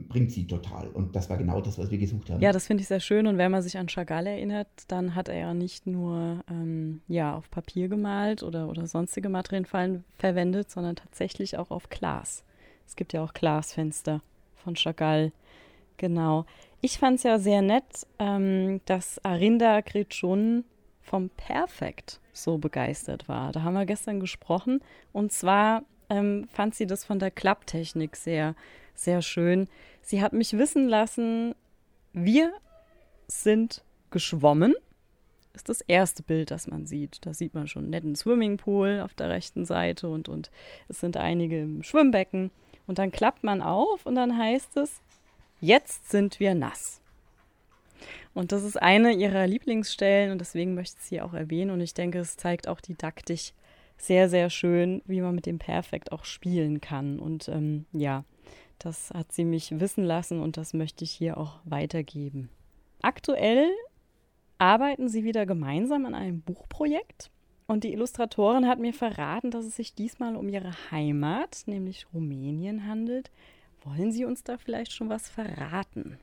bringt 0.00 0.32
sie 0.32 0.46
total. 0.46 0.88
Und 0.88 1.14
das 1.16 1.30
war 1.30 1.36
genau 1.36 1.60
das, 1.60 1.78
was 1.78 1.90
wir 1.90 1.98
gesucht 1.98 2.30
haben. 2.30 2.40
Ja, 2.40 2.52
das 2.52 2.66
finde 2.66 2.82
ich 2.82 2.88
sehr 2.88 3.00
schön. 3.00 3.26
Und 3.26 3.38
wenn 3.38 3.50
man 3.50 3.62
sich 3.62 3.78
an 3.78 3.88
Chagall 3.88 4.26
erinnert, 4.26 4.68
dann 4.88 5.14
hat 5.14 5.28
er 5.28 5.38
ja 5.38 5.54
nicht 5.54 5.86
nur 5.86 6.44
ähm, 6.50 7.00
ja, 7.08 7.34
auf 7.34 7.50
Papier 7.50 7.88
gemalt 7.88 8.42
oder, 8.42 8.68
oder 8.68 8.86
sonstige 8.86 9.28
Materialien 9.28 10.04
verwendet, 10.18 10.70
sondern 10.70 10.96
tatsächlich 10.96 11.58
auch 11.58 11.70
auf 11.70 11.88
Glas. 11.88 12.44
Es 12.86 12.96
gibt 12.96 13.12
ja 13.12 13.22
auch 13.22 13.34
Glasfenster 13.34 14.22
von 14.56 14.74
Chagall. 14.74 15.32
Genau. 15.96 16.44
Ich 16.80 16.98
fand 16.98 17.16
es 17.16 17.22
ja 17.22 17.38
sehr 17.38 17.62
nett, 17.62 18.06
ähm, 18.18 18.80
dass 18.84 19.24
Arinda 19.24 19.80
Gretschun 19.80 20.64
vom 21.00 21.30
Perfekt 21.30 22.20
so 22.32 22.58
begeistert 22.58 23.28
war. 23.28 23.52
Da 23.52 23.62
haben 23.62 23.74
wir 23.74 23.86
gestern 23.86 24.20
gesprochen. 24.20 24.80
Und 25.12 25.32
zwar 25.32 25.82
ähm, 26.10 26.46
fand 26.52 26.74
sie 26.74 26.86
das 26.86 27.04
von 27.04 27.18
der 27.18 27.30
Klapptechnik 27.30 28.16
sehr 28.16 28.54
sehr 28.96 29.22
schön. 29.22 29.68
Sie 30.02 30.22
hat 30.22 30.32
mich 30.32 30.56
wissen 30.56 30.88
lassen, 30.88 31.54
wir 32.12 32.52
sind 33.28 33.82
geschwommen. 34.10 34.74
Ist 35.52 35.68
das 35.68 35.80
erste 35.80 36.22
Bild, 36.22 36.50
das 36.50 36.66
man 36.66 36.86
sieht. 36.86 37.24
Da 37.24 37.32
sieht 37.32 37.54
man 37.54 37.66
schon 37.66 37.84
einen 37.84 37.90
netten 37.90 38.16
Swimmingpool 38.16 39.00
auf 39.04 39.14
der 39.14 39.30
rechten 39.30 39.64
Seite 39.64 40.08
und, 40.08 40.28
und 40.28 40.50
es 40.88 41.00
sind 41.00 41.16
einige 41.16 41.60
im 41.60 41.82
Schwimmbecken. 41.82 42.50
Und 42.86 42.98
dann 42.98 43.10
klappt 43.10 43.42
man 43.42 43.62
auf 43.62 44.06
und 44.06 44.14
dann 44.14 44.36
heißt 44.36 44.76
es, 44.76 45.00
jetzt 45.60 46.10
sind 46.10 46.40
wir 46.40 46.54
nass. 46.54 47.00
Und 48.34 48.52
das 48.52 48.64
ist 48.64 48.80
eine 48.80 49.12
ihrer 49.12 49.46
Lieblingsstellen 49.46 50.30
und 50.30 50.38
deswegen 50.38 50.74
möchte 50.74 50.96
ich 51.00 51.06
sie 51.06 51.20
auch 51.22 51.32
erwähnen. 51.32 51.70
Und 51.70 51.80
ich 51.80 51.94
denke, 51.94 52.18
es 52.18 52.36
zeigt 52.36 52.68
auch 52.68 52.80
didaktisch 52.82 53.52
sehr, 53.98 54.28
sehr 54.28 54.50
schön, 54.50 55.02
wie 55.06 55.22
man 55.22 55.34
mit 55.34 55.46
dem 55.46 55.58
Perfekt 55.58 56.12
auch 56.12 56.26
spielen 56.26 56.82
kann. 56.82 57.18
Und 57.18 57.48
ähm, 57.48 57.86
ja, 57.92 58.24
das 58.78 59.10
hat 59.10 59.32
sie 59.32 59.44
mich 59.44 59.78
wissen 59.80 60.04
lassen 60.04 60.40
und 60.40 60.56
das 60.56 60.74
möchte 60.74 61.04
ich 61.04 61.10
hier 61.10 61.38
auch 61.38 61.60
weitergeben. 61.64 62.48
Aktuell 63.02 63.70
arbeiten 64.58 65.08
sie 65.08 65.24
wieder 65.24 65.46
gemeinsam 65.46 66.06
an 66.06 66.14
einem 66.14 66.40
Buchprojekt 66.40 67.30
und 67.66 67.82
die 67.82 67.92
Illustratorin 67.92 68.66
hat 68.66 68.78
mir 68.78 68.94
verraten, 68.94 69.50
dass 69.50 69.64
es 69.64 69.76
sich 69.76 69.94
diesmal 69.94 70.36
um 70.36 70.48
ihre 70.48 70.72
Heimat, 70.90 71.64
nämlich 71.66 72.06
Rumänien, 72.14 72.86
handelt. 72.86 73.30
Wollen 73.82 74.12
Sie 74.12 74.24
uns 74.24 74.44
da 74.44 74.56
vielleicht 74.56 74.92
schon 74.92 75.08
was 75.08 75.28
verraten? 75.28 76.18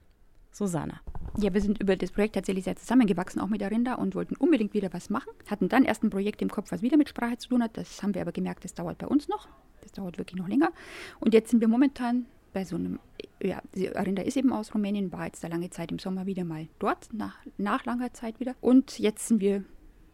Susanna. 0.52 1.02
Ja, 1.38 1.54
wir 1.54 1.62
sind 1.62 1.82
über 1.82 1.96
das 1.96 2.12
Projekt 2.12 2.36
tatsächlich 2.36 2.66
sehr 2.66 2.76
zusammengewachsen, 2.76 3.42
auch 3.42 3.48
mit 3.48 3.64
Arinda, 3.64 3.96
und 3.96 4.16
wollten 4.16 4.36
unbedingt 4.36 4.74
wieder 4.74 4.94
was 4.94 5.10
machen. 5.10 5.32
Hatten 5.50 5.68
dann 5.68 5.84
erst 5.84 6.04
ein 6.04 6.10
Projekt 6.10 6.42
im 6.42 6.50
Kopf, 6.50 6.72
was 6.72 6.82
wieder 6.82 6.96
mit 6.96 7.10
Sprache 7.10 7.38
zu 7.38 7.50
tun 7.50 7.64
hat. 7.64 7.76
Das 7.76 8.04
haben 8.04 8.14
wir 8.14 8.22
aber 8.22 8.32
gemerkt, 8.32 8.64
das 8.64 8.74
dauert 8.74 9.00
bei 9.00 9.08
uns 9.08 9.28
noch. 9.28 9.48
Das 9.82 9.92
dauert 9.92 10.18
wirklich 10.18 10.40
noch 10.40 10.48
länger. 10.48 10.72
Und 11.20 11.34
jetzt 11.34 11.50
sind 11.50 11.60
wir 11.60 11.68
momentan 11.68 12.26
bei 12.54 12.66
so 12.66 12.76
einem, 12.76 13.00
ja, 13.42 13.62
Arinda 13.96 14.22
ist 14.22 14.38
eben 14.38 14.54
aus 14.54 14.74
Rumänien, 14.74 15.12
war 15.12 15.26
jetzt 15.26 15.44
da 15.44 15.48
lange 15.48 15.70
Zeit 15.70 15.92
im 15.92 16.00
Sommer 16.00 16.26
wieder 16.26 16.44
mal 16.44 16.68
dort, 16.80 17.12
nach, 17.14 17.38
nach 17.58 17.86
langer 17.86 18.14
Zeit 18.14 18.40
wieder. 18.40 18.56
Und 18.62 19.00
jetzt 19.00 19.28
sind 19.28 19.42
wir 19.42 19.64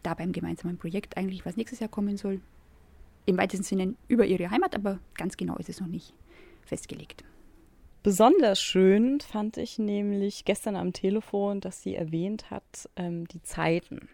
da 0.04 0.14
beim 0.14 0.32
gemeinsamen 0.32 0.78
Projekt 0.78 1.18
eigentlich, 1.18 1.46
was 1.46 1.58
nächstes 1.58 1.80
Jahr 1.80 1.90
kommen 1.90 2.18
soll. 2.18 2.42
Im 3.26 3.38
weitesten 3.38 3.64
Sinne 3.64 3.96
über 4.08 4.26
ihre 4.26 4.50
Heimat, 4.50 4.76
aber 4.76 5.00
ganz 5.16 5.38
genau 5.38 5.58
ist 5.58 5.70
es 5.70 5.80
noch 5.80 5.88
nicht 5.88 6.14
festgelegt. 6.64 7.24
Besonders 8.02 8.62
schön 8.62 9.20
fand 9.20 9.58
ich 9.58 9.78
nämlich 9.78 10.46
gestern 10.46 10.78
am 10.78 10.94
Telefon, 10.94 11.60
dass 11.60 11.84
sie 11.84 11.96
erwähnt 11.96 12.50
hat, 12.50 12.90
ähm, 12.96 13.28
die 13.28 13.42
Zeiten. 13.42 14.08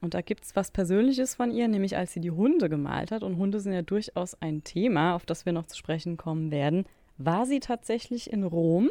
Und 0.00 0.14
da 0.14 0.20
gibt 0.20 0.44
es 0.44 0.56
was 0.56 0.70
Persönliches 0.70 1.34
von 1.34 1.50
ihr, 1.50 1.66
nämlich 1.68 1.96
als 1.96 2.12
sie 2.12 2.20
die 2.20 2.30
Hunde 2.30 2.68
gemalt 2.68 3.10
hat. 3.10 3.22
Und 3.22 3.36
Hunde 3.36 3.60
sind 3.60 3.72
ja 3.72 3.82
durchaus 3.82 4.40
ein 4.40 4.62
Thema, 4.62 5.14
auf 5.14 5.26
das 5.26 5.44
wir 5.44 5.52
noch 5.52 5.66
zu 5.66 5.76
sprechen 5.76 6.16
kommen 6.16 6.50
werden. 6.50 6.86
War 7.24 7.46
sie 7.46 7.60
tatsächlich 7.60 8.32
in 8.32 8.44
Rom 8.44 8.90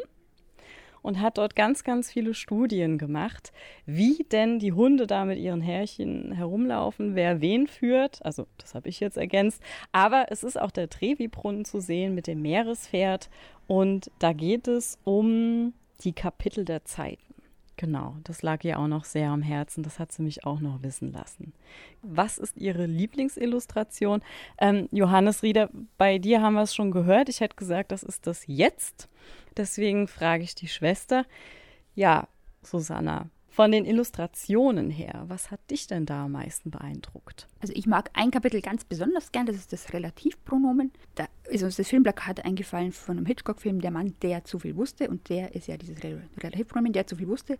und 1.02 1.20
hat 1.20 1.38
dort 1.38 1.56
ganz, 1.56 1.84
ganz 1.84 2.10
viele 2.10 2.32
Studien 2.32 2.96
gemacht, 2.96 3.52
wie 3.84 4.24
denn 4.30 4.58
die 4.58 4.72
Hunde 4.72 5.06
da 5.06 5.24
mit 5.24 5.38
ihren 5.38 5.60
Härchen 5.60 6.32
herumlaufen, 6.32 7.14
wer 7.14 7.40
wen 7.40 7.66
führt. 7.66 8.24
Also, 8.24 8.46
das 8.58 8.74
habe 8.74 8.88
ich 8.88 9.00
jetzt 9.00 9.16
ergänzt. 9.16 9.60
Aber 9.90 10.26
es 10.30 10.44
ist 10.44 10.58
auch 10.58 10.70
der 10.70 10.88
Trevi-Brunnen 10.88 11.64
zu 11.64 11.80
sehen 11.80 12.14
mit 12.14 12.26
dem 12.26 12.40
Meerespferd. 12.42 13.28
Und 13.66 14.10
da 14.18 14.32
geht 14.32 14.68
es 14.68 14.98
um 15.04 15.74
die 16.04 16.12
Kapitel 16.12 16.64
der 16.64 16.84
Zeiten. 16.84 17.31
Genau, 17.76 18.16
das 18.24 18.42
lag 18.42 18.62
ihr 18.64 18.78
auch 18.78 18.86
noch 18.86 19.04
sehr 19.04 19.30
am 19.30 19.42
Herzen. 19.42 19.82
Das 19.82 19.98
hat 19.98 20.12
sie 20.12 20.22
mich 20.22 20.44
auch 20.44 20.60
noch 20.60 20.82
wissen 20.82 21.12
lassen. 21.12 21.52
Was 22.02 22.38
ist 22.38 22.56
Ihre 22.56 22.86
Lieblingsillustration? 22.86 24.22
Ähm, 24.58 24.88
Johannes 24.92 25.42
Rieder, 25.42 25.70
bei 25.96 26.18
dir 26.18 26.42
haben 26.42 26.54
wir 26.54 26.62
es 26.62 26.74
schon 26.74 26.90
gehört. 26.90 27.28
Ich 27.28 27.40
hätte 27.40 27.56
gesagt, 27.56 27.90
das 27.90 28.02
ist 28.02 28.26
das 28.26 28.44
Jetzt. 28.46 29.08
Deswegen 29.56 30.06
frage 30.06 30.44
ich 30.44 30.54
die 30.54 30.68
Schwester. 30.68 31.24
Ja, 31.94 32.28
Susanna, 32.62 33.28
von 33.52 33.70
den 33.70 33.84
Illustrationen 33.84 34.88
her, 34.88 35.24
was 35.28 35.50
hat 35.50 35.60
dich 35.70 35.86
denn 35.86 36.06
da 36.06 36.24
am 36.24 36.32
meisten 36.32 36.70
beeindruckt? 36.70 37.48
Also 37.60 37.74
ich 37.76 37.86
mag 37.86 38.10
ein 38.14 38.30
Kapitel 38.30 38.62
ganz 38.62 38.82
besonders 38.82 39.30
gern, 39.30 39.44
das 39.44 39.56
ist 39.56 39.74
das 39.74 39.92
Relativpronomen. 39.92 40.90
Da 41.16 41.26
ist 41.50 41.62
uns 41.62 41.76
das 41.76 41.88
Filmplakat 41.88 42.46
eingefallen 42.46 42.92
von 42.92 43.18
einem 43.18 43.26
Hitchcock-Film, 43.26 43.82
der 43.82 43.90
Mann, 43.90 44.14
der 44.22 44.44
zu 44.44 44.58
viel 44.58 44.74
wusste. 44.74 45.10
Und 45.10 45.28
der 45.28 45.54
ist 45.54 45.68
ja 45.68 45.76
dieses 45.76 46.02
Relativpronomen, 46.02 46.94
der 46.94 47.06
zu 47.06 47.16
viel 47.16 47.28
wusste. 47.28 47.58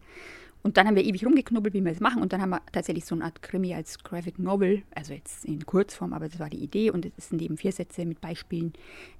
Und 0.62 0.76
dann 0.76 0.86
haben 0.86 0.94
wir 0.94 1.04
ewig 1.04 1.26
rumgeknubbelt, 1.26 1.74
wie 1.74 1.84
wir 1.84 1.90
es 1.90 2.00
machen. 2.00 2.22
Und 2.22 2.32
dann 2.32 2.40
haben 2.40 2.50
wir 2.50 2.62
tatsächlich 2.70 3.04
so 3.04 3.14
eine 3.14 3.24
Art 3.24 3.42
Krimi 3.42 3.74
als 3.74 3.98
Graphic 4.02 4.38
Novel, 4.38 4.82
also 4.94 5.12
jetzt 5.12 5.44
in 5.44 5.66
Kurzform, 5.66 6.12
aber 6.12 6.28
das 6.28 6.38
war 6.38 6.48
die 6.48 6.62
Idee. 6.62 6.90
Und 6.90 7.10
es 7.16 7.28
sind 7.28 7.42
eben 7.42 7.56
vier 7.56 7.72
Sätze 7.72 8.04
mit 8.04 8.20
Beispielen, 8.20 8.72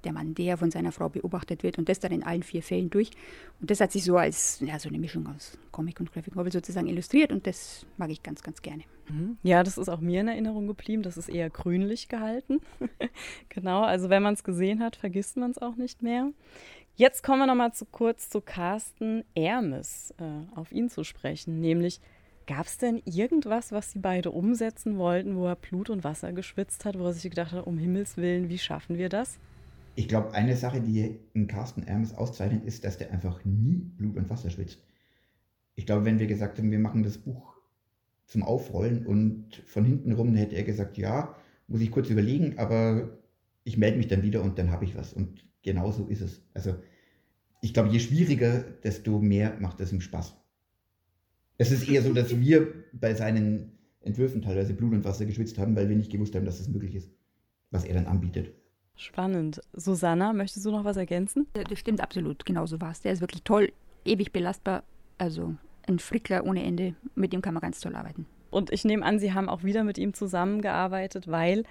der 0.05 0.13
Mann, 0.13 0.35
der 0.35 0.57
von 0.57 0.71
seiner 0.71 0.91
Frau 0.91 1.09
beobachtet 1.09 1.63
wird 1.63 1.77
und 1.77 1.89
das 1.89 1.99
dann 1.99 2.11
in 2.11 2.23
allen 2.23 2.43
vier 2.43 2.63
Fällen 2.63 2.89
durch. 2.89 3.11
Und 3.59 3.69
das 3.69 3.81
hat 3.81 3.91
sich 3.91 4.03
so 4.03 4.17
als 4.17 4.61
ja, 4.61 4.79
so 4.79 4.87
eine 4.89 4.99
Mischung 4.99 5.27
aus 5.27 5.57
Comic 5.71 5.99
und 5.99 6.13
Graphic 6.13 6.35
Novel 6.35 6.51
sozusagen 6.51 6.87
illustriert 6.87 7.31
und 7.31 7.45
das 7.45 7.85
mag 7.97 8.09
ich 8.09 8.23
ganz, 8.23 8.41
ganz 8.41 8.61
gerne. 8.61 8.83
Mhm. 9.09 9.37
Ja, 9.43 9.63
das 9.63 9.77
ist 9.77 9.89
auch 9.89 9.99
mir 9.99 10.21
in 10.21 10.27
Erinnerung 10.27 10.67
geblieben. 10.67 11.03
Das 11.03 11.17
ist 11.17 11.29
eher 11.29 11.49
grünlich 11.49 12.07
gehalten. 12.07 12.61
genau, 13.49 13.81
also 13.81 14.09
wenn 14.09 14.23
man 14.23 14.33
es 14.33 14.43
gesehen 14.43 14.81
hat, 14.81 14.95
vergisst 14.95 15.37
man 15.37 15.51
es 15.51 15.57
auch 15.57 15.75
nicht 15.75 16.01
mehr. 16.01 16.31
Jetzt 16.95 17.23
kommen 17.23 17.39
wir 17.39 17.47
noch 17.47 17.55
mal 17.55 17.73
zu 17.73 17.85
kurz 17.85 18.29
zu 18.29 18.39
Carsten 18.39 19.23
Ermes, 19.33 20.13
äh, 20.19 20.55
auf 20.55 20.71
ihn 20.71 20.89
zu 20.89 21.03
sprechen. 21.03 21.59
Nämlich, 21.59 21.99
gab 22.45 22.67
es 22.67 22.77
denn 22.77 23.01
irgendwas, 23.05 23.71
was 23.71 23.91
sie 23.91 23.99
beide 23.99 24.29
umsetzen 24.29 24.99
wollten, 24.99 25.35
wo 25.35 25.47
er 25.47 25.55
Blut 25.55 25.89
und 25.89 26.03
Wasser 26.03 26.33
geschwitzt 26.33 26.85
hat, 26.85 26.99
wo 26.99 27.05
er 27.05 27.13
sich 27.13 27.23
gedacht 27.23 27.51
hat, 27.51 27.65
um 27.65 27.79
Himmels 27.79 28.15
Willen, 28.17 28.47
wie 28.47 28.59
schaffen 28.59 28.99
wir 28.99 29.09
das? 29.09 29.39
Ich 29.95 30.07
glaube, 30.07 30.33
eine 30.33 30.55
Sache, 30.55 30.81
die 30.81 31.19
in 31.33 31.47
Carsten 31.47 31.81
Ermes 31.81 32.15
auszeichnet, 32.15 32.63
ist, 32.63 32.83
dass 32.83 32.99
der 32.99 33.11
einfach 33.11 33.43
nie 33.43 33.77
Blut 33.97 34.15
und 34.15 34.29
Wasser 34.29 34.51
schwitzt. 34.51 34.83
Ich 35.73 35.87
glaube, 35.87 36.05
wenn 36.05 36.19
wir 36.19 36.27
gesagt 36.27 36.59
haben, 36.59 36.69
wir 36.69 36.79
machen 36.79 37.01
das 37.01 37.17
Buch 37.17 37.55
zum 38.27 38.43
Aufrollen 38.43 39.07
und 39.07 39.55
von 39.65 39.83
hinten 39.83 40.11
rum 40.11 40.35
hätte 40.35 40.55
er 40.55 40.63
gesagt, 40.63 40.99
ja, 40.99 41.35
muss 41.67 41.81
ich 41.81 41.89
kurz 41.89 42.11
überlegen, 42.11 42.59
aber 42.59 43.17
ich 43.63 43.77
melde 43.77 43.97
mich 43.97 44.07
dann 44.09 44.21
wieder 44.21 44.43
und 44.43 44.59
dann 44.59 44.69
habe 44.69 44.85
ich 44.85 44.95
was. 44.95 45.11
Und 45.11 45.43
genau 45.63 45.91
so 45.91 46.05
ist 46.07 46.21
es. 46.21 46.41
Also 46.53 46.75
ich 47.61 47.73
glaube, 47.73 47.89
je 47.89 47.99
schwieriger, 47.99 48.59
desto 48.83 49.19
mehr 49.19 49.57
macht 49.59 49.79
es 49.79 49.91
ihm 49.91 50.01
Spaß. 50.01 50.35
Es 51.57 51.71
ist 51.71 51.87
eher 51.87 52.01
so, 52.01 52.13
dass 52.13 52.37
wir 52.37 52.73
bei 52.91 53.13
seinen 53.13 53.71
Entwürfen 54.01 54.41
teilweise 54.41 54.73
Blut 54.73 54.93
und 54.93 55.05
Wasser 55.05 55.25
geschwitzt 55.25 55.57
haben, 55.57 55.75
weil 55.75 55.87
wir 55.87 55.95
nicht 55.95 56.11
gewusst 56.11 56.35
haben, 56.35 56.45
dass 56.45 56.59
es 56.59 56.67
möglich 56.67 56.95
ist, 56.95 57.09
was 57.71 57.85
er 57.85 57.93
dann 57.93 58.05
anbietet. 58.05 58.53
Spannend. 58.95 59.61
Susanna, 59.73 60.33
möchtest 60.33 60.65
du 60.65 60.71
noch 60.71 60.83
was 60.83 60.97
ergänzen? 60.97 61.47
Das 61.53 61.79
stimmt 61.79 62.01
absolut, 62.01 62.45
genau 62.45 62.65
so 62.65 62.79
war 62.81 62.91
es. 62.91 63.01
Der 63.01 63.13
ist 63.13 63.21
wirklich 63.21 63.43
toll, 63.43 63.71
ewig 64.05 64.31
belastbar. 64.31 64.83
Also 65.17 65.55
ein 65.87 65.99
Frickler 65.99 66.45
ohne 66.45 66.63
Ende, 66.63 66.95
mit 67.15 67.33
dem 67.33 67.41
kann 67.41 67.53
man 67.53 67.61
ganz 67.61 67.79
toll 67.79 67.95
arbeiten. 67.95 68.25
Und 68.49 68.71
ich 68.71 68.85
nehme 68.85 69.03
an, 69.03 69.17
Sie 69.19 69.33
haben 69.33 69.49
auch 69.49 69.63
wieder 69.63 69.83
mit 69.83 69.97
ihm 69.97 70.13
zusammengearbeitet, 70.13 71.27
weil 71.27 71.63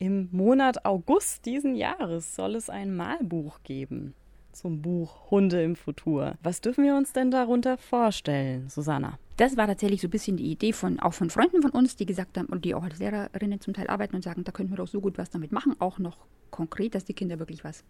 im 0.00 0.30
Monat 0.32 0.86
August 0.86 1.44
diesen 1.44 1.76
Jahres 1.76 2.34
soll 2.34 2.56
es 2.56 2.70
ein 2.70 2.96
Malbuch 2.96 3.62
geben 3.62 4.14
zum 4.50 4.80
Buch 4.82 5.30
Hunde 5.30 5.62
im 5.62 5.76
Futur. 5.76 6.34
Was 6.42 6.62
dürfen 6.62 6.84
wir 6.84 6.96
uns 6.96 7.12
denn 7.12 7.30
darunter 7.30 7.76
vorstellen, 7.76 8.68
Susanna? 8.68 9.18
Das 9.36 9.56
war 9.58 9.66
tatsächlich 9.66 10.00
so 10.00 10.08
ein 10.08 10.10
bisschen 10.10 10.38
die 10.38 10.50
Idee 10.50 10.72
von 10.72 10.98
auch 11.00 11.12
von 11.12 11.28
Freunden 11.30 11.62
von 11.62 11.70
uns, 11.70 11.96
die 11.96 12.06
gesagt 12.06 12.38
haben 12.38 12.46
und 12.46 12.64
die 12.64 12.74
auch 12.74 12.82
als 12.82 12.98
Lehrerinnen 12.98 13.60
zum 13.60 13.74
Teil 13.74 13.88
arbeiten 13.88 14.16
und 14.16 14.24
sagen, 14.24 14.42
da 14.42 14.52
könnten 14.52 14.72
wir 14.72 14.78
doch 14.78 14.88
so 14.88 15.00
gut 15.00 15.18
was 15.18 15.30
damit 15.30 15.52
machen, 15.52 15.76
auch 15.78 15.98
noch 15.98 16.16
konkret, 16.50 16.94
dass 16.94 17.04
die 17.04 17.14
Kinder 17.14 17.38
wirklich 17.38 17.62
was 17.62 17.84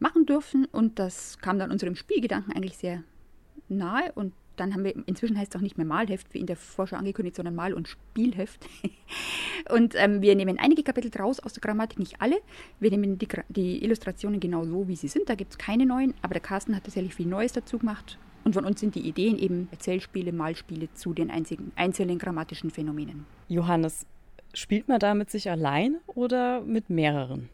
machen 0.00 0.26
dürfen. 0.26 0.66
Und 0.66 0.98
das 0.98 1.38
kam 1.38 1.60
dann 1.60 1.70
unserem 1.70 1.94
Spielgedanken 1.94 2.52
eigentlich 2.52 2.76
sehr 2.76 3.04
nahe 3.68 4.10
und 4.16 4.32
dann 4.56 4.74
haben 4.74 4.84
wir, 4.84 4.94
inzwischen 5.06 5.38
heißt 5.38 5.54
es 5.54 5.58
auch 5.58 5.62
nicht 5.62 5.76
mehr 5.76 5.86
Malheft, 5.86 6.32
wie 6.32 6.40
in 6.40 6.46
der 6.46 6.56
Vorschau 6.56 6.96
angekündigt, 6.96 7.36
sondern 7.36 7.54
Mal- 7.54 7.74
und 7.74 7.88
Spielheft. 7.88 8.66
und 9.70 9.94
ähm, 9.96 10.22
wir 10.22 10.34
nehmen 10.34 10.58
einige 10.58 10.82
Kapitel 10.82 11.10
draus 11.10 11.40
aus 11.40 11.52
der 11.52 11.60
Grammatik, 11.60 11.98
nicht 11.98 12.20
alle. 12.20 12.36
Wir 12.80 12.90
nehmen 12.90 13.18
die, 13.18 13.28
die 13.48 13.84
Illustrationen 13.84 14.40
genau 14.40 14.64
so, 14.64 14.88
wie 14.88 14.96
sie 14.96 15.08
sind. 15.08 15.28
Da 15.28 15.34
gibt 15.34 15.52
es 15.52 15.58
keine 15.58 15.86
neuen, 15.86 16.14
aber 16.22 16.34
der 16.34 16.42
Carsten 16.42 16.74
hat 16.76 16.84
tatsächlich 16.84 17.14
viel 17.14 17.26
Neues 17.26 17.52
dazu 17.52 17.78
gemacht. 17.78 18.18
Und 18.44 18.52
von 18.52 18.64
uns 18.64 18.80
sind 18.80 18.94
die 18.94 19.08
Ideen 19.08 19.38
eben 19.38 19.68
Erzählspiele, 19.70 20.32
Malspiele 20.32 20.88
zu 20.92 21.14
den 21.14 21.30
einzigen, 21.30 21.72
einzelnen 21.76 22.18
grammatischen 22.18 22.70
Phänomenen. 22.70 23.24
Johannes, 23.48 24.06
spielt 24.52 24.86
man 24.86 24.98
da 24.98 25.14
mit 25.14 25.30
sich 25.30 25.50
allein 25.50 25.96
oder 26.06 26.60
mit 26.60 26.90
mehreren? 26.90 27.48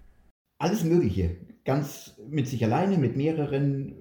Alles 0.58 0.84
Mögliche. 0.84 1.36
Ganz 1.64 2.16
mit 2.28 2.48
sich 2.48 2.64
alleine, 2.64 2.98
mit 2.98 3.16
mehreren, 3.16 3.94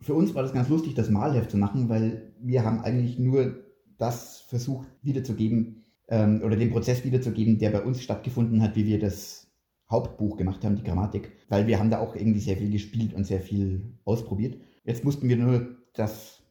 für 0.00 0.14
uns 0.14 0.34
war 0.34 0.42
das 0.42 0.52
ganz 0.52 0.68
lustig, 0.68 0.94
das 0.94 1.10
Malheft 1.10 1.50
zu 1.50 1.56
machen, 1.56 1.88
weil 1.88 2.32
wir 2.40 2.64
haben 2.64 2.80
eigentlich 2.80 3.18
nur 3.18 3.64
das 3.98 4.40
versucht 4.40 4.86
wiederzugeben 5.02 5.84
ähm, 6.08 6.42
oder 6.44 6.56
den 6.56 6.70
Prozess 6.70 7.04
wiederzugeben, 7.04 7.58
der 7.58 7.70
bei 7.70 7.82
uns 7.82 8.02
stattgefunden 8.02 8.62
hat, 8.62 8.76
wie 8.76 8.86
wir 8.86 8.98
das 8.98 9.46
Hauptbuch 9.90 10.36
gemacht 10.36 10.64
haben, 10.64 10.76
die 10.76 10.82
Grammatik, 10.82 11.32
weil 11.48 11.66
wir 11.66 11.78
haben 11.78 11.90
da 11.90 12.00
auch 12.00 12.14
irgendwie 12.14 12.40
sehr 12.40 12.56
viel 12.56 12.70
gespielt 12.70 13.14
und 13.14 13.24
sehr 13.24 13.40
viel 13.40 13.94
ausprobiert. 14.04 14.60
Jetzt 14.84 15.04
mussten 15.04 15.28
wir 15.28 15.36
nur 15.36 15.76
das, 15.94 16.42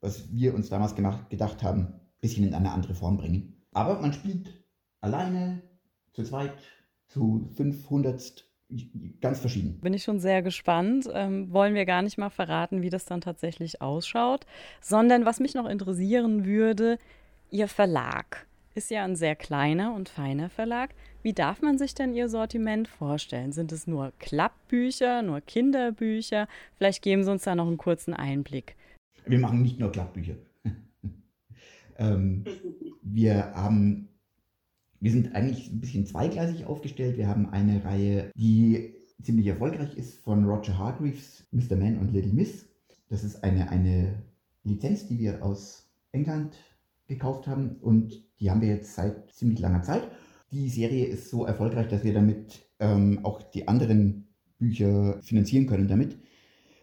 was 0.00 0.32
wir 0.32 0.54
uns 0.54 0.68
damals 0.68 0.94
gemacht, 0.94 1.30
gedacht 1.30 1.62
haben, 1.62 1.80
ein 1.80 2.00
bisschen 2.20 2.46
in 2.46 2.54
eine 2.54 2.72
andere 2.72 2.94
Form 2.94 3.16
bringen. 3.16 3.54
Aber 3.72 4.00
man 4.00 4.12
spielt 4.12 4.62
alleine, 5.00 5.62
zu 6.12 6.22
zweit, 6.22 6.54
zu 7.08 7.48
500 7.56 8.44
ganz 9.20 9.40
verschieden. 9.40 9.78
Bin 9.80 9.94
ich 9.94 10.02
schon 10.02 10.20
sehr 10.20 10.42
gespannt. 10.42 11.08
Ähm, 11.12 11.52
wollen 11.52 11.74
wir 11.74 11.84
gar 11.84 12.02
nicht 12.02 12.18
mal 12.18 12.30
verraten, 12.30 12.82
wie 12.82 12.90
das 12.90 13.04
dann 13.04 13.20
tatsächlich 13.20 13.80
ausschaut, 13.80 14.46
sondern 14.80 15.24
was 15.24 15.40
mich 15.40 15.54
noch 15.54 15.66
interessieren 15.66 16.44
würde, 16.44 16.98
Ihr 17.50 17.68
Verlag 17.68 18.46
ist 18.74 18.90
ja 18.90 19.04
ein 19.04 19.16
sehr 19.16 19.36
kleiner 19.36 19.94
und 19.94 20.08
feiner 20.08 20.48
Verlag. 20.48 20.94
Wie 21.22 21.32
darf 21.32 21.62
man 21.62 21.78
sich 21.78 21.94
denn 21.94 22.14
Ihr 22.14 22.28
Sortiment 22.28 22.88
vorstellen? 22.88 23.52
Sind 23.52 23.72
es 23.72 23.86
nur 23.86 24.12
Klappbücher, 24.18 25.22
nur 25.22 25.40
Kinderbücher? 25.40 26.48
Vielleicht 26.76 27.02
geben 27.02 27.24
Sie 27.24 27.30
uns 27.30 27.44
da 27.44 27.54
noch 27.54 27.66
einen 27.66 27.76
kurzen 27.76 28.14
Einblick. 28.14 28.74
Wir 29.26 29.38
machen 29.38 29.62
nicht 29.62 29.78
nur 29.78 29.92
Klappbücher. 29.92 30.34
ähm, 31.98 32.44
wir 33.02 33.54
haben 33.54 34.08
wir 35.02 35.10
sind 35.10 35.34
eigentlich 35.34 35.68
ein 35.68 35.80
bisschen 35.80 36.06
zweigleisig 36.06 36.64
aufgestellt. 36.64 37.16
Wir 37.16 37.26
haben 37.26 37.50
eine 37.50 37.84
Reihe, 37.84 38.30
die 38.36 38.94
ziemlich 39.20 39.48
erfolgreich 39.48 39.96
ist 39.96 40.18
von 40.20 40.44
Roger 40.44 40.78
Hargreaves, 40.78 41.44
Mr. 41.50 41.74
Man 41.76 41.98
und 41.98 42.12
Little 42.12 42.32
Miss. 42.32 42.68
Das 43.08 43.24
ist 43.24 43.42
eine, 43.42 43.68
eine 43.70 44.22
Lizenz, 44.62 45.08
die 45.08 45.18
wir 45.18 45.44
aus 45.44 45.90
England 46.12 46.56
gekauft 47.08 47.48
haben 47.48 47.78
und 47.80 48.24
die 48.38 48.48
haben 48.48 48.60
wir 48.60 48.68
jetzt 48.68 48.94
seit 48.94 49.32
ziemlich 49.32 49.58
langer 49.58 49.82
Zeit. 49.82 50.08
Die 50.52 50.68
Serie 50.68 51.06
ist 51.06 51.30
so 51.30 51.46
erfolgreich, 51.46 51.88
dass 51.88 52.04
wir 52.04 52.14
damit 52.14 52.70
ähm, 52.78 53.24
auch 53.24 53.42
die 53.42 53.66
anderen 53.66 54.28
Bücher 54.58 55.20
finanzieren 55.20 55.66
können 55.66 55.88
damit. 55.88 56.16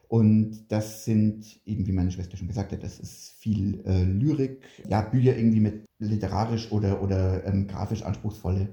Und 0.10 0.72
das 0.72 1.06
sind 1.06 1.62
eben, 1.68 1.86
wie 1.86 1.92
meine 1.92 2.12
Schwester 2.12 2.36
schon 2.36 2.48
gesagt 2.48 2.72
hat, 2.72 2.84
das 2.84 3.00
ist 3.00 3.30
viel 3.38 3.84
äh, 3.86 4.04
Lyrik, 4.04 4.66
ja, 4.90 5.02
Bücher 5.02 5.38
irgendwie 5.38 5.60
mit 5.60 5.86
literarisch 6.00 6.72
oder, 6.72 7.04
oder 7.04 7.46
ähm, 7.46 7.68
grafisch 7.68 8.02
anspruchsvolle 8.02 8.70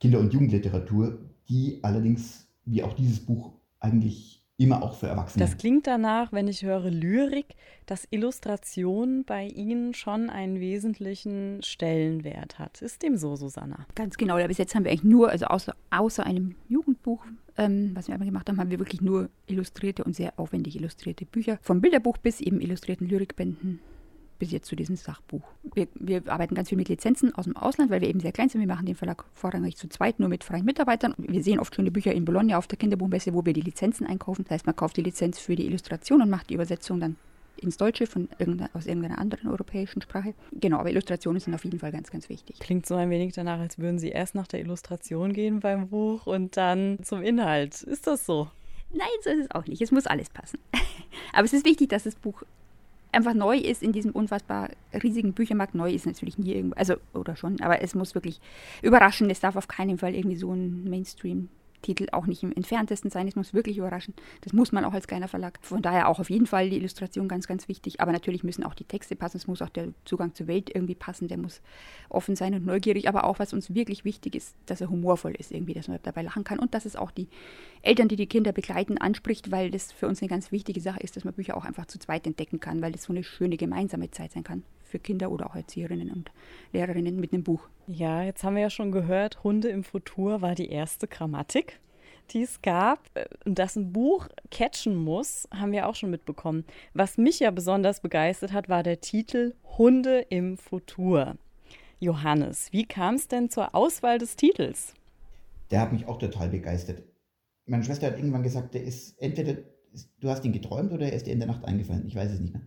Kinder- 0.00 0.20
und 0.20 0.32
Jugendliteratur, 0.32 1.18
die 1.50 1.80
allerdings, 1.82 2.48
wie 2.64 2.82
auch 2.82 2.94
dieses 2.94 3.20
Buch, 3.20 3.52
eigentlich 3.78 4.39
immer 4.60 4.82
auch 4.82 4.94
für 4.94 5.06
Erwachsene. 5.06 5.44
Das 5.44 5.56
klingt 5.56 5.86
danach, 5.86 6.32
wenn 6.32 6.46
ich 6.46 6.62
höre 6.62 6.90
Lyrik, 6.90 7.46
dass 7.86 8.06
Illustration 8.10 9.24
bei 9.24 9.46
Ihnen 9.46 9.94
schon 9.94 10.28
einen 10.28 10.60
wesentlichen 10.60 11.62
Stellenwert 11.62 12.58
hat. 12.58 12.82
Ist 12.82 13.02
dem 13.02 13.16
so, 13.16 13.36
Susanna? 13.36 13.86
Ganz 13.94 14.18
genau. 14.18 14.36
Ja, 14.36 14.46
bis 14.46 14.58
jetzt 14.58 14.74
haben 14.74 14.84
wir 14.84 14.90
eigentlich 14.90 15.04
nur, 15.04 15.30
also 15.30 15.46
außer, 15.46 15.74
außer 15.90 16.24
einem 16.26 16.56
Jugendbuch, 16.68 17.24
ähm, 17.56 17.92
was 17.94 18.08
wir 18.08 18.14
einmal 18.14 18.28
gemacht 18.28 18.48
haben, 18.48 18.60
haben 18.60 18.70
wir 18.70 18.78
wirklich 18.78 19.00
nur 19.00 19.30
illustrierte 19.46 20.04
und 20.04 20.14
sehr 20.14 20.38
aufwendig 20.38 20.76
illustrierte 20.76 21.24
Bücher. 21.24 21.58
Vom 21.62 21.80
Bilderbuch 21.80 22.18
bis 22.18 22.40
eben 22.40 22.60
illustrierten 22.60 23.08
Lyrikbänden 23.08 23.80
bis 24.40 24.50
jetzt 24.50 24.66
zu 24.66 24.74
diesem 24.74 24.96
Sachbuch. 24.96 25.42
Wir, 25.74 25.86
wir, 25.94 26.22
arbeiten 26.26 26.56
ganz 26.56 26.70
viel 26.70 26.78
mit 26.78 26.88
Lizenzen 26.88 27.32
aus 27.34 27.44
dem 27.44 27.56
Ausland, 27.56 27.90
weil 27.90 28.00
wir 28.00 28.08
eben 28.08 28.18
sehr 28.18 28.32
klein 28.32 28.48
sind. 28.48 28.60
Wir 28.60 28.66
machen 28.66 28.86
den 28.86 28.96
Verlag 28.96 29.24
vorrangig 29.32 29.76
zu 29.76 29.88
zweit, 29.88 30.18
nur 30.18 30.28
mit 30.28 30.42
freien 30.42 30.64
Mitarbeitern. 30.64 31.14
Wir 31.18 31.44
sehen 31.44 31.60
oft 31.60 31.74
schöne 31.74 31.92
Bücher 31.92 32.12
in 32.12 32.24
Bologna 32.24 32.58
auf 32.58 32.66
der 32.66 32.78
Kinderbuchmesse, 32.78 33.32
wo 33.32 33.46
wir 33.46 33.52
die 33.52 33.60
Lizenzen 33.60 34.06
einkaufen. 34.06 34.44
Das 34.44 34.52
heißt, 34.52 34.66
man 34.66 34.74
kauft 34.74 34.96
die 34.96 35.02
Lizenz 35.02 35.38
für 35.38 35.54
die 35.54 35.66
Illustration 35.66 36.22
und 36.22 36.30
macht 36.30 36.50
die 36.50 36.54
Übersetzung 36.54 36.98
dann 36.98 37.16
ins 37.62 37.76
Deutsche 37.76 38.06
von 38.06 38.28
irgendeiner, 38.38 38.70
aus 38.74 38.86
irgendeiner 38.86 39.18
anderen 39.18 39.48
europäischen 39.48 40.02
Sprache. 40.02 40.34
Genau, 40.52 40.78
aber 40.78 40.90
Illustrationen 40.90 41.40
sind 41.40 41.54
auf 41.54 41.64
jeden 41.64 41.78
Fall 41.78 41.92
ganz, 41.92 42.10
ganz 42.10 42.28
wichtig. 42.28 42.58
Klingt 42.58 42.86
so 42.86 42.94
ein 42.94 43.10
wenig 43.10 43.34
danach, 43.34 43.60
als 43.60 43.78
würden 43.78 43.98
Sie 43.98 44.08
erst 44.08 44.34
nach 44.34 44.46
der 44.46 44.60
Illustration 44.60 45.32
gehen 45.32 45.60
beim 45.60 45.88
Buch 45.88 46.26
und 46.26 46.56
dann 46.56 46.98
zum 47.02 47.22
Inhalt. 47.22 47.82
Ist 47.82 48.06
das 48.06 48.26
so? 48.26 48.48
Nein, 48.92 49.08
so 49.22 49.30
ist 49.30 49.44
es 49.44 49.50
auch 49.50 49.66
nicht. 49.66 49.80
Es 49.82 49.92
muss 49.92 50.06
alles 50.06 50.30
passen. 50.30 50.58
aber 51.32 51.44
es 51.44 51.52
ist 51.52 51.64
wichtig, 51.64 51.90
dass 51.90 52.04
das 52.04 52.14
Buch 52.14 52.42
einfach 53.12 53.34
neu 53.34 53.56
ist 53.56 53.82
in 53.82 53.92
diesem 53.92 54.12
unfassbar 54.12 54.70
riesigen 55.02 55.32
Büchermarkt. 55.32 55.74
Neu 55.74 55.92
ist 55.92 56.06
natürlich 56.06 56.38
nie 56.38 56.54
irgendwo, 56.54 56.76
also 56.76 56.94
oder 57.14 57.36
schon, 57.36 57.60
aber 57.60 57.82
es 57.82 57.94
muss 57.94 58.14
wirklich 58.14 58.40
überraschen. 58.82 59.30
Es 59.30 59.40
darf 59.40 59.56
auf 59.56 59.68
keinen 59.68 59.98
Fall 59.98 60.14
irgendwie 60.14 60.36
so 60.36 60.52
ein 60.52 60.88
Mainstream 60.88 61.48
Titel 61.82 62.08
auch 62.12 62.26
nicht 62.26 62.42
im 62.42 62.52
entferntesten 62.52 63.10
sein. 63.10 63.28
Es 63.28 63.36
muss 63.36 63.54
wirklich 63.54 63.78
überraschen. 63.78 64.14
Das 64.42 64.52
muss 64.52 64.72
man 64.72 64.84
auch 64.84 64.92
als 64.92 65.06
kleiner 65.06 65.28
Verlag. 65.28 65.58
Von 65.62 65.82
daher 65.82 66.08
auch 66.08 66.18
auf 66.18 66.30
jeden 66.30 66.46
Fall 66.46 66.70
die 66.70 66.76
Illustration 66.76 67.28
ganz, 67.28 67.46
ganz 67.46 67.68
wichtig. 67.68 68.00
Aber 68.00 68.12
natürlich 68.12 68.44
müssen 68.44 68.64
auch 68.64 68.74
die 68.74 68.84
Texte 68.84 69.16
passen. 69.16 69.38
Es 69.38 69.46
muss 69.46 69.62
auch 69.62 69.68
der 69.68 69.88
Zugang 70.04 70.34
zur 70.34 70.46
Welt 70.46 70.70
irgendwie 70.74 70.94
passen. 70.94 71.28
Der 71.28 71.38
muss 71.38 71.60
offen 72.08 72.36
sein 72.36 72.54
und 72.54 72.66
neugierig. 72.66 73.08
Aber 73.08 73.24
auch, 73.24 73.38
was 73.38 73.52
uns 73.52 73.74
wirklich 73.74 74.04
wichtig 74.04 74.34
ist, 74.34 74.54
dass 74.66 74.80
er 74.80 74.90
humorvoll 74.90 75.32
ist 75.32 75.52
irgendwie, 75.52 75.74
dass 75.74 75.88
man 75.88 75.98
dabei 76.02 76.22
lachen 76.22 76.44
kann. 76.44 76.58
Und 76.58 76.74
dass 76.74 76.84
es 76.84 76.96
auch 76.96 77.10
die 77.10 77.28
Eltern, 77.82 78.08
die 78.08 78.16
die 78.16 78.26
Kinder 78.26 78.52
begleiten, 78.52 78.98
anspricht, 78.98 79.50
weil 79.50 79.70
das 79.70 79.92
für 79.92 80.08
uns 80.08 80.20
eine 80.20 80.28
ganz 80.28 80.52
wichtige 80.52 80.80
Sache 80.80 81.00
ist, 81.00 81.16
dass 81.16 81.24
man 81.24 81.34
Bücher 81.34 81.56
auch 81.56 81.64
einfach 81.64 81.86
zu 81.86 81.98
zweit 81.98 82.26
entdecken 82.26 82.60
kann, 82.60 82.82
weil 82.82 82.92
das 82.92 83.04
so 83.04 83.12
eine 83.12 83.24
schöne 83.24 83.56
gemeinsame 83.56 84.10
Zeit 84.10 84.32
sein 84.32 84.44
kann 84.44 84.62
für 84.90 84.98
Kinder 84.98 85.30
oder 85.30 85.46
auch 85.46 85.56
Erzieherinnen 85.56 86.10
und 86.10 86.30
Lehrerinnen 86.72 87.16
mit 87.16 87.32
einem 87.32 87.44
Buch. 87.44 87.68
Ja, 87.86 88.22
jetzt 88.22 88.44
haben 88.44 88.56
wir 88.56 88.62
ja 88.62 88.70
schon 88.70 88.92
gehört, 88.92 89.42
Hunde 89.42 89.68
im 89.68 89.84
Futur 89.84 90.42
war 90.42 90.54
die 90.54 90.70
erste 90.70 91.08
Grammatik, 91.08 91.80
die 92.30 92.42
es 92.42 92.60
gab. 92.62 93.08
Und 93.44 93.58
dass 93.58 93.76
ein 93.76 93.92
Buch 93.92 94.28
catchen 94.50 94.94
muss, 94.94 95.48
haben 95.52 95.72
wir 95.72 95.88
auch 95.88 95.94
schon 95.94 96.10
mitbekommen. 96.10 96.64
Was 96.94 97.18
mich 97.18 97.40
ja 97.40 97.50
besonders 97.50 98.00
begeistert 98.00 98.52
hat, 98.52 98.68
war 98.68 98.82
der 98.82 99.00
Titel 99.00 99.54
Hunde 99.78 100.26
im 100.28 100.56
Futur. 100.56 101.36
Johannes, 101.98 102.72
wie 102.72 102.86
kam 102.86 103.16
es 103.16 103.28
denn 103.28 103.50
zur 103.50 103.74
Auswahl 103.74 104.18
des 104.18 104.36
Titels? 104.36 104.94
Der 105.70 105.80
hat 105.80 105.92
mich 105.92 106.06
auch 106.06 106.18
total 106.18 106.48
begeistert. 106.48 107.02
Meine 107.66 107.84
Schwester 107.84 108.08
hat 108.08 108.16
irgendwann 108.16 108.42
gesagt, 108.42 108.74
der 108.74 108.82
ist 108.82 109.20
entweder, 109.20 109.58
du 110.18 110.28
hast 110.28 110.44
ihn 110.44 110.52
geträumt 110.52 110.92
oder 110.92 111.06
er 111.06 111.12
ist 111.12 111.26
dir 111.26 111.32
in 111.32 111.38
der 111.40 111.48
Nacht 111.48 111.64
eingefallen. 111.64 112.06
Ich 112.06 112.16
weiß 112.16 112.32
es 112.32 112.40
nicht 112.40 112.52
mehr. 112.52 112.62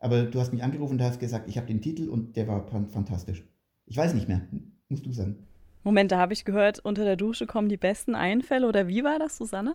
Aber 0.00 0.22
du 0.24 0.40
hast 0.40 0.52
mich 0.52 0.62
angerufen 0.62 0.94
und 0.94 1.02
hast 1.02 1.20
gesagt, 1.20 1.48
ich 1.48 1.56
habe 1.56 1.66
den 1.66 1.80
Titel 1.80 2.08
und 2.08 2.36
der 2.36 2.48
war 2.48 2.66
fantastisch. 2.66 3.44
Ich 3.86 3.96
weiß 3.96 4.14
nicht 4.14 4.28
mehr, 4.28 4.40
musst 4.88 5.06
du 5.06 5.12
sagen. 5.12 5.46
Moment, 5.84 6.10
da 6.10 6.18
habe 6.18 6.32
ich 6.32 6.44
gehört, 6.44 6.78
unter 6.80 7.04
der 7.04 7.16
Dusche 7.16 7.46
kommen 7.46 7.68
die 7.68 7.76
besten 7.76 8.14
Einfälle 8.14 8.66
oder 8.66 8.88
wie 8.88 9.04
war 9.04 9.18
das, 9.18 9.36
Susanne? 9.36 9.74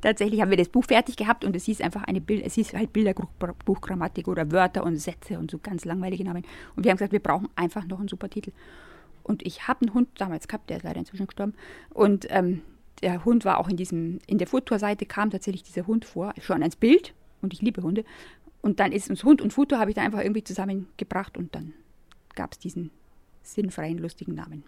Tatsächlich 0.00 0.40
haben 0.40 0.50
wir 0.50 0.56
das 0.56 0.68
Buch 0.68 0.84
fertig 0.84 1.16
gehabt 1.16 1.44
und 1.44 1.56
es 1.56 1.64
hieß 1.64 1.80
einfach 1.80 2.04
eine 2.04 2.20
Bild, 2.20 2.44
es 2.44 2.54
hieß 2.54 2.74
halt 2.74 2.92
Bilderbuchgrammatik 2.92 4.28
oder 4.28 4.50
Wörter 4.52 4.84
und 4.84 4.96
Sätze 4.96 5.38
und 5.38 5.50
so 5.50 5.58
ganz 5.58 5.84
langweilige 5.84 6.24
Namen. 6.24 6.44
Und 6.76 6.84
wir 6.84 6.90
haben 6.90 6.98
gesagt, 6.98 7.12
wir 7.12 7.20
brauchen 7.20 7.48
einfach 7.56 7.86
noch 7.86 7.98
einen 7.98 8.08
super 8.08 8.28
Titel. 8.28 8.52
Und 9.22 9.44
ich 9.46 9.68
habe 9.68 9.82
einen 9.82 9.94
Hund 9.94 10.08
damals 10.18 10.48
gehabt, 10.48 10.70
der 10.70 10.78
ist 10.78 10.82
leider 10.84 10.98
inzwischen 10.98 11.26
gestorben. 11.26 11.54
Und 11.90 12.26
ähm, 12.30 12.62
der 13.02 13.24
Hund 13.24 13.44
war 13.44 13.58
auch 13.58 13.68
in 13.68 13.76
diesem, 13.76 14.18
in 14.26 14.38
der 14.38 14.46
Fotoseite 14.46 15.06
kam 15.06 15.30
tatsächlich 15.30 15.62
dieser 15.62 15.86
Hund 15.86 16.04
vor, 16.04 16.34
schon 16.40 16.62
als 16.62 16.76
Bild. 16.76 17.14
Und 17.42 17.54
ich 17.54 17.62
liebe 17.62 17.82
Hunde. 17.82 18.04
Und 18.62 18.80
dann 18.80 18.92
ist 18.92 19.08
uns 19.08 19.24
Hund 19.24 19.40
und 19.40 19.52
Foto 19.52 19.76
habe 19.76 19.90
ich 19.90 19.96
da 19.96 20.02
einfach 20.02 20.20
irgendwie 20.20 20.44
zusammengebracht 20.44 21.38
und 21.38 21.54
dann 21.54 21.72
gab 22.34 22.52
es 22.52 22.58
diesen 22.58 22.90
sinnfreien, 23.42 23.98
lustigen 23.98 24.34
Namen. 24.34 24.64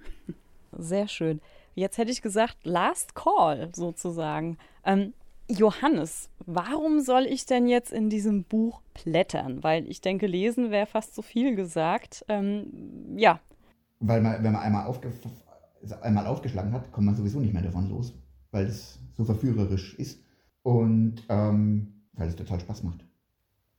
Sehr 0.78 1.09
schön. 1.09 1.40
Jetzt 1.74 1.98
hätte 1.98 2.11
ich 2.11 2.22
gesagt, 2.22 2.57
Last 2.64 3.14
Call 3.14 3.70
sozusagen. 3.74 4.59
Ähm, 4.85 5.12
Johannes, 5.48 6.31
warum 6.46 7.00
soll 7.00 7.26
ich 7.26 7.46
denn 7.46 7.66
jetzt 7.66 7.92
in 7.92 8.09
diesem 8.09 8.44
Buch 8.44 8.81
blättern? 9.05 9.62
Weil 9.62 9.87
ich 9.88 10.00
denke, 10.00 10.26
lesen 10.26 10.70
wäre 10.70 10.87
fast 10.87 11.14
zu 11.14 11.22
viel 11.22 11.55
gesagt. 11.55 12.24
Ähm, 12.28 13.16
ja. 13.16 13.40
Weil 14.00 14.20
man, 14.22 14.42
wenn 14.42 14.52
man 14.52 14.62
einmal, 14.62 14.87
aufge 14.87 15.12
einmal 16.00 16.26
aufgeschlagen 16.26 16.72
hat, 16.72 16.90
kommt 16.92 17.07
man 17.07 17.16
sowieso 17.16 17.40
nicht 17.40 17.52
mehr 17.52 17.62
davon 17.62 17.88
los, 17.90 18.14
weil 18.50 18.66
es 18.66 19.00
so 19.16 19.24
verführerisch 19.24 19.94
ist 19.94 20.22
und 20.62 21.24
ähm, 21.28 22.05
weil 22.12 22.28
es 22.28 22.37
total 22.37 22.61
Spaß 22.61 22.85
macht. 22.85 23.05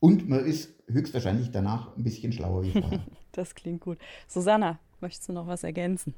Und 0.03 0.27
man 0.27 0.43
ist 0.43 0.73
höchstwahrscheinlich 0.89 1.51
danach 1.51 1.95
ein 1.95 2.03
bisschen 2.03 2.33
schlauer 2.33 2.61
wie 2.63 2.71
vorher. 2.71 3.05
das 3.31 3.55
klingt 3.55 3.79
gut. 3.79 3.97
Susanna, 4.27 4.77
möchtest 4.99 5.29
du 5.29 5.31
noch 5.31 5.47
was 5.47 5.63
ergänzen? 5.63 6.13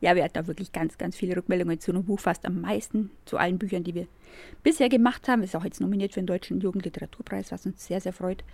Ja, 0.00 0.16
wir 0.16 0.24
hatten 0.24 0.32
da 0.32 0.46
wirklich 0.46 0.72
ganz, 0.72 0.96
ganz 0.96 1.14
viele 1.14 1.36
Rückmeldungen 1.36 1.78
zu 1.78 1.92
einem 1.92 2.04
Buch, 2.04 2.20
fast 2.20 2.46
am 2.46 2.62
meisten 2.62 3.10
zu 3.26 3.36
allen 3.36 3.58
Büchern, 3.58 3.84
die 3.84 3.94
wir 3.94 4.06
bisher 4.62 4.88
gemacht 4.88 5.28
haben. 5.28 5.42
Ist 5.42 5.54
auch 5.54 5.64
jetzt 5.64 5.82
nominiert 5.82 6.14
für 6.14 6.20
den 6.20 6.26
Deutschen 6.26 6.58
Jugendliteraturpreis, 6.58 7.52
was 7.52 7.66
uns 7.66 7.86
sehr, 7.86 8.00
sehr 8.00 8.14
freut. 8.14 8.44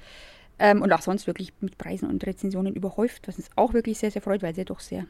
Ähm, 0.58 0.82
und 0.82 0.92
auch 0.92 1.02
sonst 1.02 1.28
wirklich 1.28 1.52
mit 1.60 1.78
Preisen 1.78 2.10
und 2.10 2.26
Rezensionen 2.26 2.74
überhäuft, 2.74 3.28
was 3.28 3.36
uns 3.36 3.48
auch 3.54 3.74
wirklich 3.74 3.98
sehr, 3.98 4.10
sehr 4.10 4.22
freut, 4.22 4.42
weil 4.42 4.56
sie 4.56 4.64
doch 4.64 4.80
sehr 4.80 5.06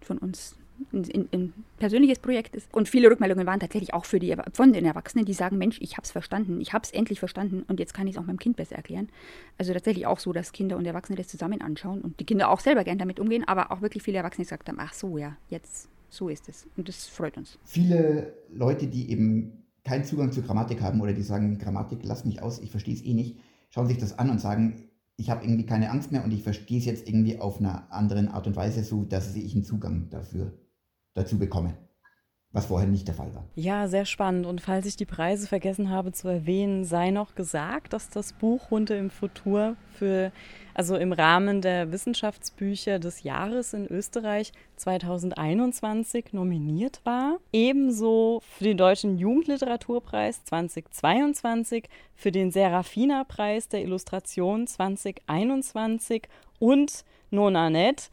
von 0.00 0.16
uns 0.18 0.56
ein, 0.92 1.28
ein, 1.32 1.52
persönliches 1.78 2.18
Projekt 2.18 2.54
ist. 2.54 2.72
Und 2.74 2.88
viele 2.88 3.10
Rückmeldungen 3.10 3.46
waren 3.46 3.60
tatsächlich 3.60 3.94
auch 3.94 4.04
für 4.04 4.18
die, 4.18 4.34
von 4.52 4.72
den 4.72 4.84
Erwachsenen, 4.84 5.24
die 5.24 5.32
sagen, 5.32 5.58
Mensch, 5.58 5.78
ich 5.80 5.96
habe 5.96 6.04
es 6.04 6.10
verstanden, 6.10 6.60
ich 6.60 6.72
habe 6.72 6.84
es 6.84 6.90
endlich 6.90 7.18
verstanden 7.18 7.64
und 7.68 7.80
jetzt 7.80 7.94
kann 7.94 8.06
ich 8.06 8.14
es 8.14 8.20
auch 8.20 8.26
meinem 8.26 8.38
Kind 8.38 8.56
besser 8.56 8.76
erklären. 8.76 9.08
Also 9.58 9.72
tatsächlich 9.72 10.06
auch 10.06 10.18
so, 10.18 10.32
dass 10.32 10.52
Kinder 10.52 10.76
und 10.76 10.86
Erwachsene 10.86 11.16
das 11.16 11.28
zusammen 11.28 11.60
anschauen 11.60 12.00
und 12.00 12.20
die 12.20 12.24
Kinder 12.24 12.50
auch 12.50 12.60
selber 12.60 12.84
gern 12.84 12.98
damit 12.98 13.20
umgehen, 13.20 13.44
aber 13.46 13.72
auch 13.72 13.80
wirklich 13.82 14.02
viele 14.02 14.18
Erwachsene 14.18 14.44
gesagt 14.44 14.68
haben, 14.68 14.78
ach 14.80 14.92
so, 14.92 15.18
ja, 15.18 15.36
jetzt, 15.48 15.88
so 16.08 16.28
ist 16.28 16.48
es. 16.48 16.66
Und 16.76 16.88
das 16.88 17.06
freut 17.06 17.36
uns. 17.36 17.58
Viele 17.64 18.34
Leute, 18.52 18.86
die 18.86 19.10
eben 19.10 19.64
keinen 19.84 20.04
Zugang 20.04 20.32
zur 20.32 20.42
Grammatik 20.42 20.82
haben 20.82 21.00
oder 21.00 21.12
die 21.12 21.22
sagen, 21.22 21.58
Grammatik, 21.58 22.00
lass 22.02 22.24
mich 22.24 22.42
aus, 22.42 22.60
ich 22.60 22.70
verstehe 22.70 22.94
es 22.94 23.02
eh 23.02 23.14
nicht, 23.14 23.38
schauen 23.70 23.86
sich 23.86 23.98
das 23.98 24.18
an 24.18 24.30
und 24.30 24.40
sagen, 24.40 24.90
ich 25.16 25.30
habe 25.30 25.44
irgendwie 25.44 25.66
keine 25.66 25.90
Angst 25.90 26.12
mehr 26.12 26.24
und 26.24 26.32
ich 26.32 26.42
verstehe 26.42 26.78
es 26.78 26.86
jetzt 26.86 27.06
irgendwie 27.06 27.38
auf 27.38 27.60
einer 27.60 27.92
anderen 27.92 28.28
Art 28.28 28.46
und 28.46 28.56
Weise 28.56 28.82
so, 28.82 29.04
dass 29.04 29.36
ich 29.36 29.54
einen 29.54 29.64
Zugang 29.64 30.08
dafür 30.10 30.54
dazu 31.14 31.38
bekomme, 31.38 31.74
was 32.52 32.66
vorher 32.66 32.88
nicht 32.88 33.06
der 33.06 33.14
Fall 33.14 33.32
war. 33.32 33.44
Ja, 33.54 33.86
sehr 33.86 34.04
spannend. 34.04 34.44
Und 34.44 34.60
falls 34.60 34.84
ich 34.86 34.96
die 34.96 35.04
Preise 35.04 35.46
vergessen 35.46 35.90
habe 35.90 36.10
zu 36.12 36.26
erwähnen, 36.26 36.84
sei 36.84 37.10
noch 37.10 37.36
gesagt, 37.36 37.92
dass 37.92 38.10
das 38.10 38.32
Buch 38.32 38.70
Hunde 38.70 38.96
im 38.96 39.10
Futur 39.10 39.76
für, 39.96 40.32
also 40.74 40.96
im 40.96 41.12
Rahmen 41.12 41.60
der 41.60 41.92
Wissenschaftsbücher 41.92 42.98
des 42.98 43.22
Jahres 43.22 43.72
in 43.72 43.86
Österreich 43.86 44.52
2021 44.76 46.32
nominiert 46.32 47.00
war. 47.04 47.38
Ebenso 47.52 48.40
für 48.42 48.64
den 48.64 48.76
Deutschen 48.76 49.16
Jugendliteraturpreis 49.16 50.44
2022, 50.44 51.88
für 52.14 52.32
den 52.32 52.50
Serafina-Preis 52.50 53.68
der 53.68 53.82
Illustration 53.82 54.66
2021 54.66 56.28
und 56.58 57.04
Nonanet 57.30 58.10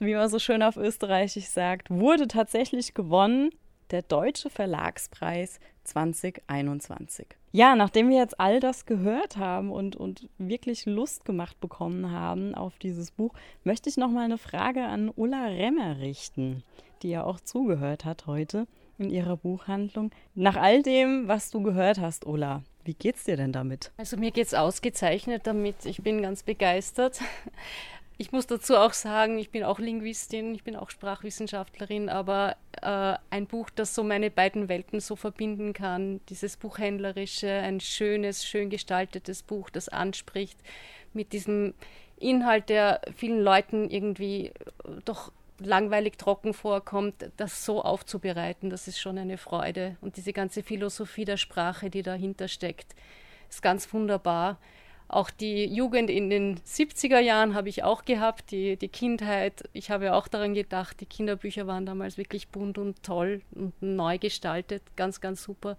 wie 0.00 0.14
man 0.14 0.28
so 0.28 0.38
schön 0.38 0.62
auf 0.62 0.76
Österreichisch 0.76 1.46
sagt, 1.46 1.90
wurde 1.90 2.26
tatsächlich 2.26 2.94
gewonnen 2.94 3.50
der 3.90 4.02
Deutsche 4.02 4.50
Verlagspreis 4.50 5.60
2021. 5.84 7.26
Ja, 7.52 7.74
nachdem 7.74 8.08
wir 8.08 8.18
jetzt 8.18 8.38
all 8.38 8.60
das 8.60 8.86
gehört 8.86 9.36
haben 9.36 9.70
und, 9.72 9.96
und 9.96 10.28
wirklich 10.38 10.86
Lust 10.86 11.24
gemacht 11.24 11.60
bekommen 11.60 12.12
haben 12.12 12.54
auf 12.54 12.78
dieses 12.78 13.10
Buch, 13.10 13.34
möchte 13.64 13.88
ich 13.88 13.96
noch 13.96 14.10
mal 14.10 14.24
eine 14.24 14.38
Frage 14.38 14.84
an 14.84 15.10
Ulla 15.14 15.46
Remmer 15.46 15.98
richten, 15.98 16.62
die 17.02 17.10
ja 17.10 17.24
auch 17.24 17.40
zugehört 17.40 18.04
hat 18.04 18.26
heute 18.26 18.66
in 18.98 19.10
ihrer 19.10 19.36
Buchhandlung. 19.36 20.12
Nach 20.34 20.56
all 20.56 20.82
dem, 20.82 21.26
was 21.26 21.50
du 21.50 21.62
gehört 21.62 21.98
hast, 21.98 22.24
Ulla, 22.24 22.62
wie 22.84 22.94
geht's 22.94 23.24
dir 23.24 23.36
denn 23.36 23.52
damit? 23.52 23.90
Also 23.96 24.16
mir 24.16 24.30
geht's 24.30 24.54
ausgezeichnet 24.54 25.46
damit. 25.46 25.84
Ich 25.84 26.02
bin 26.02 26.22
ganz 26.22 26.44
begeistert 26.44 27.20
Ich 28.20 28.32
muss 28.32 28.46
dazu 28.46 28.76
auch 28.76 28.92
sagen, 28.92 29.38
ich 29.38 29.48
bin 29.48 29.64
auch 29.64 29.78
Linguistin, 29.78 30.54
ich 30.54 30.62
bin 30.62 30.76
auch 30.76 30.90
Sprachwissenschaftlerin, 30.90 32.10
aber 32.10 32.54
äh, 32.82 33.14
ein 33.30 33.46
Buch, 33.46 33.70
das 33.74 33.94
so 33.94 34.02
meine 34.04 34.30
beiden 34.30 34.68
Welten 34.68 35.00
so 35.00 35.16
verbinden 35.16 35.72
kann, 35.72 36.20
dieses 36.28 36.58
Buchhändlerische, 36.58 37.48
ein 37.48 37.80
schönes, 37.80 38.44
schön 38.44 38.68
gestaltetes 38.68 39.42
Buch, 39.42 39.70
das 39.70 39.88
anspricht, 39.88 40.58
mit 41.14 41.32
diesem 41.32 41.72
Inhalt, 42.18 42.68
der 42.68 43.00
vielen 43.16 43.40
Leuten 43.40 43.88
irgendwie 43.88 44.52
doch 45.06 45.32
langweilig 45.58 46.18
trocken 46.18 46.52
vorkommt, 46.52 47.30
das 47.38 47.64
so 47.64 47.80
aufzubereiten, 47.80 48.68
das 48.68 48.86
ist 48.86 49.00
schon 49.00 49.16
eine 49.16 49.38
Freude. 49.38 49.96
Und 50.02 50.18
diese 50.18 50.34
ganze 50.34 50.62
Philosophie 50.62 51.24
der 51.24 51.38
Sprache, 51.38 51.88
die 51.88 52.02
dahinter 52.02 52.48
steckt, 52.48 52.94
ist 53.48 53.62
ganz 53.62 53.90
wunderbar. 53.94 54.58
Auch 55.12 55.30
die 55.30 55.64
Jugend 55.64 56.08
in 56.08 56.30
den 56.30 56.60
70er 56.60 57.18
Jahren 57.18 57.56
habe 57.56 57.68
ich 57.68 57.82
auch 57.82 58.04
gehabt, 58.04 58.52
die, 58.52 58.76
die 58.76 58.86
Kindheit. 58.86 59.68
Ich 59.72 59.90
habe 59.90 60.14
auch 60.14 60.28
daran 60.28 60.54
gedacht, 60.54 61.00
die 61.00 61.06
Kinderbücher 61.06 61.66
waren 61.66 61.84
damals 61.84 62.16
wirklich 62.16 62.46
bunt 62.46 62.78
und 62.78 63.02
toll 63.02 63.42
und 63.50 63.72
neu 63.82 64.18
gestaltet. 64.18 64.84
Ganz, 64.94 65.20
ganz 65.20 65.42
super. 65.42 65.76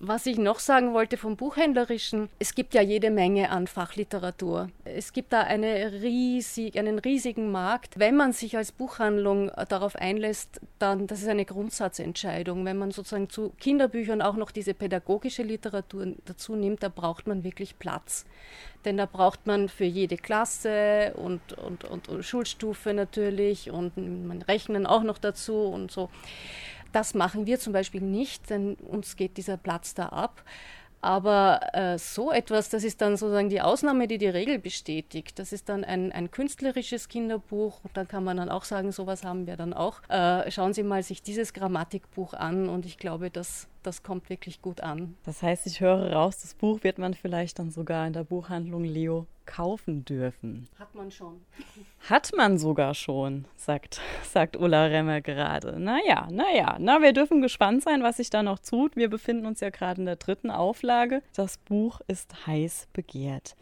Was 0.00 0.26
ich 0.26 0.36
noch 0.36 0.58
sagen 0.58 0.92
wollte 0.92 1.16
vom 1.16 1.36
Buchhändlerischen, 1.36 2.28
es 2.38 2.54
gibt 2.54 2.74
ja 2.74 2.82
jede 2.82 3.10
Menge 3.10 3.48
an 3.48 3.66
Fachliteratur. 3.66 4.68
Es 4.84 5.14
gibt 5.14 5.32
da 5.32 5.40
eine 5.40 6.02
riesig, 6.02 6.78
einen 6.78 6.98
riesigen 6.98 7.50
Markt. 7.50 7.98
Wenn 7.98 8.14
man 8.14 8.34
sich 8.34 8.58
als 8.58 8.72
Buchhandlung 8.72 9.50
darauf 9.70 9.96
einlässt, 9.96 10.60
dann, 10.78 11.06
das 11.06 11.22
ist 11.22 11.28
eine 11.28 11.46
Grundsatzentscheidung. 11.46 12.66
Wenn 12.66 12.76
man 12.76 12.90
sozusagen 12.90 13.30
zu 13.30 13.54
Kinderbüchern 13.58 14.20
auch 14.20 14.36
noch 14.36 14.50
diese 14.50 14.74
pädagogische 14.74 15.44
Literatur 15.44 16.08
dazu 16.26 16.56
nimmt, 16.56 16.82
da 16.82 16.90
braucht 16.90 17.26
man 17.26 17.42
wirklich 17.42 17.78
Platz. 17.78 18.26
Denn 18.84 18.96
da 18.96 19.06
braucht 19.06 19.46
man 19.46 19.68
für 19.68 19.84
jede 19.84 20.16
Klasse 20.16 21.12
und, 21.16 21.52
und, 21.54 21.84
und, 21.84 22.08
und 22.08 22.24
Schulstufe 22.24 22.94
natürlich 22.94 23.70
und 23.70 23.96
man 23.96 24.42
rechnen 24.42 24.86
auch 24.86 25.02
noch 25.02 25.18
dazu 25.18 25.54
und 25.62 25.90
so. 25.90 26.10
Das 26.92 27.14
machen 27.14 27.46
wir 27.46 27.58
zum 27.58 27.72
Beispiel 27.72 28.00
nicht, 28.00 28.48
denn 28.50 28.74
uns 28.74 29.16
geht 29.16 29.36
dieser 29.36 29.56
Platz 29.56 29.94
da 29.94 30.06
ab. 30.06 30.42
Aber 31.00 31.60
äh, 31.72 31.98
so 31.98 32.32
etwas, 32.32 32.68
das 32.68 32.84
ist 32.84 33.00
dann 33.00 33.16
sozusagen 33.16 33.48
die 33.48 33.60
Ausnahme, 33.60 34.08
die 34.08 34.18
die 34.18 34.28
Regel 34.28 34.58
bestätigt. 34.58 35.38
Das 35.38 35.52
ist 35.52 35.68
dann 35.68 35.84
ein, 35.84 36.12
ein 36.12 36.30
künstlerisches 36.30 37.08
Kinderbuch 37.08 37.80
und 37.84 37.96
dann 37.96 38.08
kann 38.08 38.24
man 38.24 38.36
dann 38.36 38.48
auch 38.48 38.64
sagen, 38.64 38.92
sowas 38.92 39.24
haben 39.24 39.46
wir 39.46 39.56
dann 39.56 39.72
auch. 39.72 40.00
Äh, 40.08 40.50
schauen 40.50 40.72
Sie 40.72 40.82
mal 40.82 41.02
sich 41.02 41.22
dieses 41.22 41.52
Grammatikbuch 41.52 42.34
an 42.34 42.68
und 42.68 42.86
ich 42.86 42.98
glaube, 42.98 43.30
das, 43.30 43.68
das 43.82 44.02
kommt 44.02 44.30
wirklich 44.30 44.62
gut 44.62 44.80
an. 44.80 45.16
Das 45.24 45.42
heißt, 45.42 45.66
ich 45.66 45.80
höre 45.80 46.12
raus, 46.12 46.38
das 46.40 46.54
Buch 46.54 46.82
wird 46.82 46.98
man 46.98 47.14
vielleicht 47.14 47.58
dann 47.58 47.70
sogar 47.70 48.06
in 48.06 48.12
der 48.12 48.24
Buchhandlung 48.24 48.84
Leo 48.84 49.26
kaufen 49.46 50.04
dürfen. 50.04 50.68
Hat 50.78 50.94
man 50.94 51.10
schon. 51.10 51.40
Hat 52.08 52.30
man 52.36 52.58
sogar 52.58 52.94
schon, 52.94 53.46
sagt, 53.56 54.00
sagt 54.22 54.56
Ulla 54.56 54.84
Remmer 54.86 55.20
gerade. 55.20 55.80
Naja, 55.80 56.28
naja, 56.30 56.76
na, 56.78 57.00
wir 57.00 57.12
dürfen 57.12 57.40
gespannt 57.40 57.82
sein, 57.82 58.02
was 58.02 58.18
sich 58.18 58.30
da 58.30 58.42
noch 58.42 58.58
tut. 58.58 58.96
Wir 58.96 59.08
befinden 59.08 59.46
uns 59.46 59.60
ja 59.60 59.70
gerade 59.70 60.00
in 60.00 60.06
der 60.06 60.16
dritten 60.16 60.50
Auflage. 60.50 61.22
Das 61.34 61.58
Buch 61.58 62.00
ist 62.06 62.46
heiß 62.46 62.88
begehrt. 62.92 63.56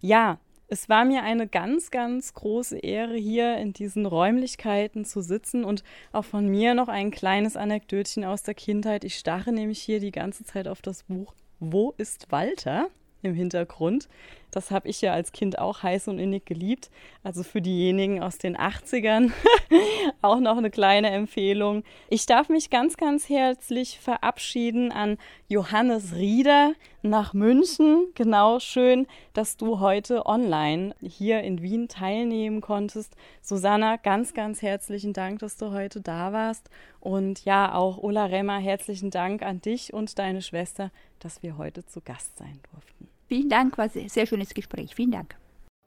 Ja, 0.00 0.38
es 0.70 0.90
war 0.90 1.06
mir 1.06 1.22
eine 1.22 1.48
ganz, 1.48 1.90
ganz 1.90 2.34
große 2.34 2.76
Ehre, 2.78 3.16
hier 3.16 3.56
in 3.56 3.72
diesen 3.72 4.04
Räumlichkeiten 4.04 5.06
zu 5.06 5.22
sitzen 5.22 5.64
und 5.64 5.82
auch 6.12 6.26
von 6.26 6.46
mir 6.46 6.74
noch 6.74 6.88
ein 6.88 7.10
kleines 7.10 7.56
Anekdötchen 7.56 8.24
aus 8.24 8.42
der 8.42 8.54
Kindheit. 8.54 9.02
Ich 9.02 9.16
starre 9.16 9.50
nämlich 9.50 9.80
hier 9.80 9.98
die 9.98 10.12
ganze 10.12 10.44
Zeit 10.44 10.68
auf 10.68 10.82
das 10.82 11.04
Buch 11.04 11.34
Wo 11.58 11.94
ist 11.96 12.30
Walter? 12.30 12.90
im 13.22 13.34
Hintergrund. 13.34 14.08
Das 14.50 14.70
habe 14.70 14.88
ich 14.88 15.00
ja 15.00 15.12
als 15.12 15.32
Kind 15.32 15.58
auch 15.58 15.82
heiß 15.82 16.08
und 16.08 16.18
innig 16.18 16.46
geliebt. 16.46 16.90
Also 17.22 17.42
für 17.42 17.60
diejenigen 17.60 18.22
aus 18.22 18.38
den 18.38 18.56
80ern 18.56 19.30
auch 20.22 20.40
noch 20.40 20.56
eine 20.56 20.70
kleine 20.70 21.10
Empfehlung. 21.10 21.84
Ich 22.08 22.26
darf 22.26 22.48
mich 22.48 22.70
ganz, 22.70 22.96
ganz 22.96 23.28
herzlich 23.28 23.98
verabschieden 24.00 24.92
an 24.92 25.18
Johannes 25.48 26.14
Rieder 26.14 26.72
nach 27.02 27.34
München. 27.34 28.06
Genau 28.14 28.58
schön, 28.58 29.06
dass 29.32 29.56
du 29.56 29.80
heute 29.80 30.26
online 30.26 30.94
hier 31.00 31.42
in 31.42 31.62
Wien 31.62 31.88
teilnehmen 31.88 32.60
konntest. 32.60 33.16
Susanna, 33.42 33.96
ganz, 33.96 34.34
ganz 34.34 34.62
herzlichen 34.62 35.12
Dank, 35.12 35.40
dass 35.40 35.56
du 35.56 35.72
heute 35.72 36.00
da 36.00 36.32
warst. 36.32 36.70
Und 37.00 37.44
ja, 37.44 37.74
auch 37.74 37.98
Ulla 37.98 38.26
Remmer, 38.26 38.58
herzlichen 38.58 39.10
Dank 39.10 39.42
an 39.42 39.60
dich 39.60 39.92
und 39.92 40.18
deine 40.18 40.42
Schwester, 40.42 40.90
dass 41.18 41.42
wir 41.42 41.58
heute 41.58 41.84
zu 41.86 42.00
Gast 42.00 42.38
sein 42.38 42.60
durften. 42.72 43.07
Vielen 43.28 43.50
Dank, 43.50 43.76
war 43.76 43.90
ein 43.94 44.08
sehr 44.08 44.26
schönes 44.26 44.54
Gespräch. 44.54 44.94
Vielen 44.94 45.10
Dank. 45.10 45.36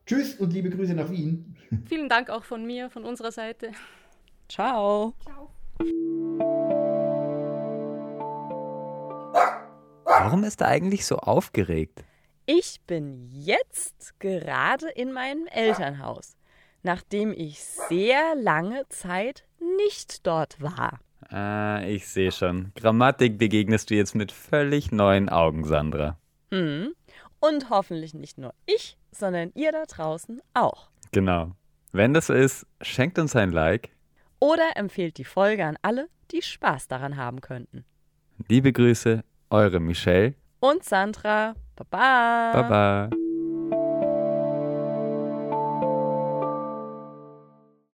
Tschüss 0.05 0.35
und 0.35 0.53
liebe 0.53 0.69
Grüße 0.69 0.93
nach 0.93 1.09
Wien. 1.09 1.55
Vielen 1.89 2.07
Dank 2.07 2.29
auch 2.29 2.43
von 2.43 2.65
mir, 2.65 2.91
von 2.91 3.03
unserer 3.03 3.31
Seite. 3.31 3.71
Ciao. 4.47 5.15
Ciao. 5.23 5.49
Warum 10.05 10.43
ist 10.43 10.61
er 10.61 10.67
eigentlich 10.67 11.05
so 11.07 11.17
aufgeregt? 11.17 12.03
Ich 12.45 12.81
bin 12.85 13.27
jetzt 13.31 14.19
gerade 14.19 14.89
in 14.89 15.11
meinem 15.11 15.47
Elternhaus, 15.47 16.37
nachdem 16.83 17.33
ich 17.33 17.59
sehr 17.63 18.35
lange 18.35 18.87
Zeit 18.89 19.45
nicht 19.77 20.27
dort 20.27 20.61
war. 20.61 20.99
Ah, 21.29 21.81
ich 21.87 22.07
sehe 22.07 22.31
schon. 22.31 22.71
Grammatik 22.75 23.39
begegnest 23.39 23.89
du 23.89 23.95
jetzt 23.95 24.13
mit 24.13 24.31
völlig 24.31 24.91
neuen 24.91 25.29
Augen, 25.29 25.63
Sandra. 25.63 26.19
Hm. 26.51 26.93
Und 27.41 27.69
hoffentlich 27.71 28.13
nicht 28.13 28.37
nur 28.37 28.53
ich, 28.67 28.97
sondern 29.11 29.51
ihr 29.55 29.71
da 29.71 29.83
draußen 29.85 30.41
auch. 30.53 30.89
Genau. 31.11 31.51
Wenn 31.91 32.13
das 32.13 32.27
so 32.27 32.33
ist, 32.33 32.65
schenkt 32.81 33.19
uns 33.19 33.35
ein 33.35 33.51
Like. 33.51 33.89
Oder 34.39 34.75
empfehlt 34.75 35.17
die 35.17 35.25
Folge 35.25 35.65
an 35.65 35.77
alle, 35.81 36.07
die 36.31 36.41
Spaß 36.41 36.87
daran 36.87 37.17
haben 37.17 37.41
könnten. 37.41 37.83
Liebe 38.47 38.71
Grüße, 38.71 39.23
eure 39.49 39.79
Michelle 39.79 40.35
und 40.59 40.83
Sandra. 40.83 41.55
Baba. 41.75 42.51
Baba. 42.53 43.09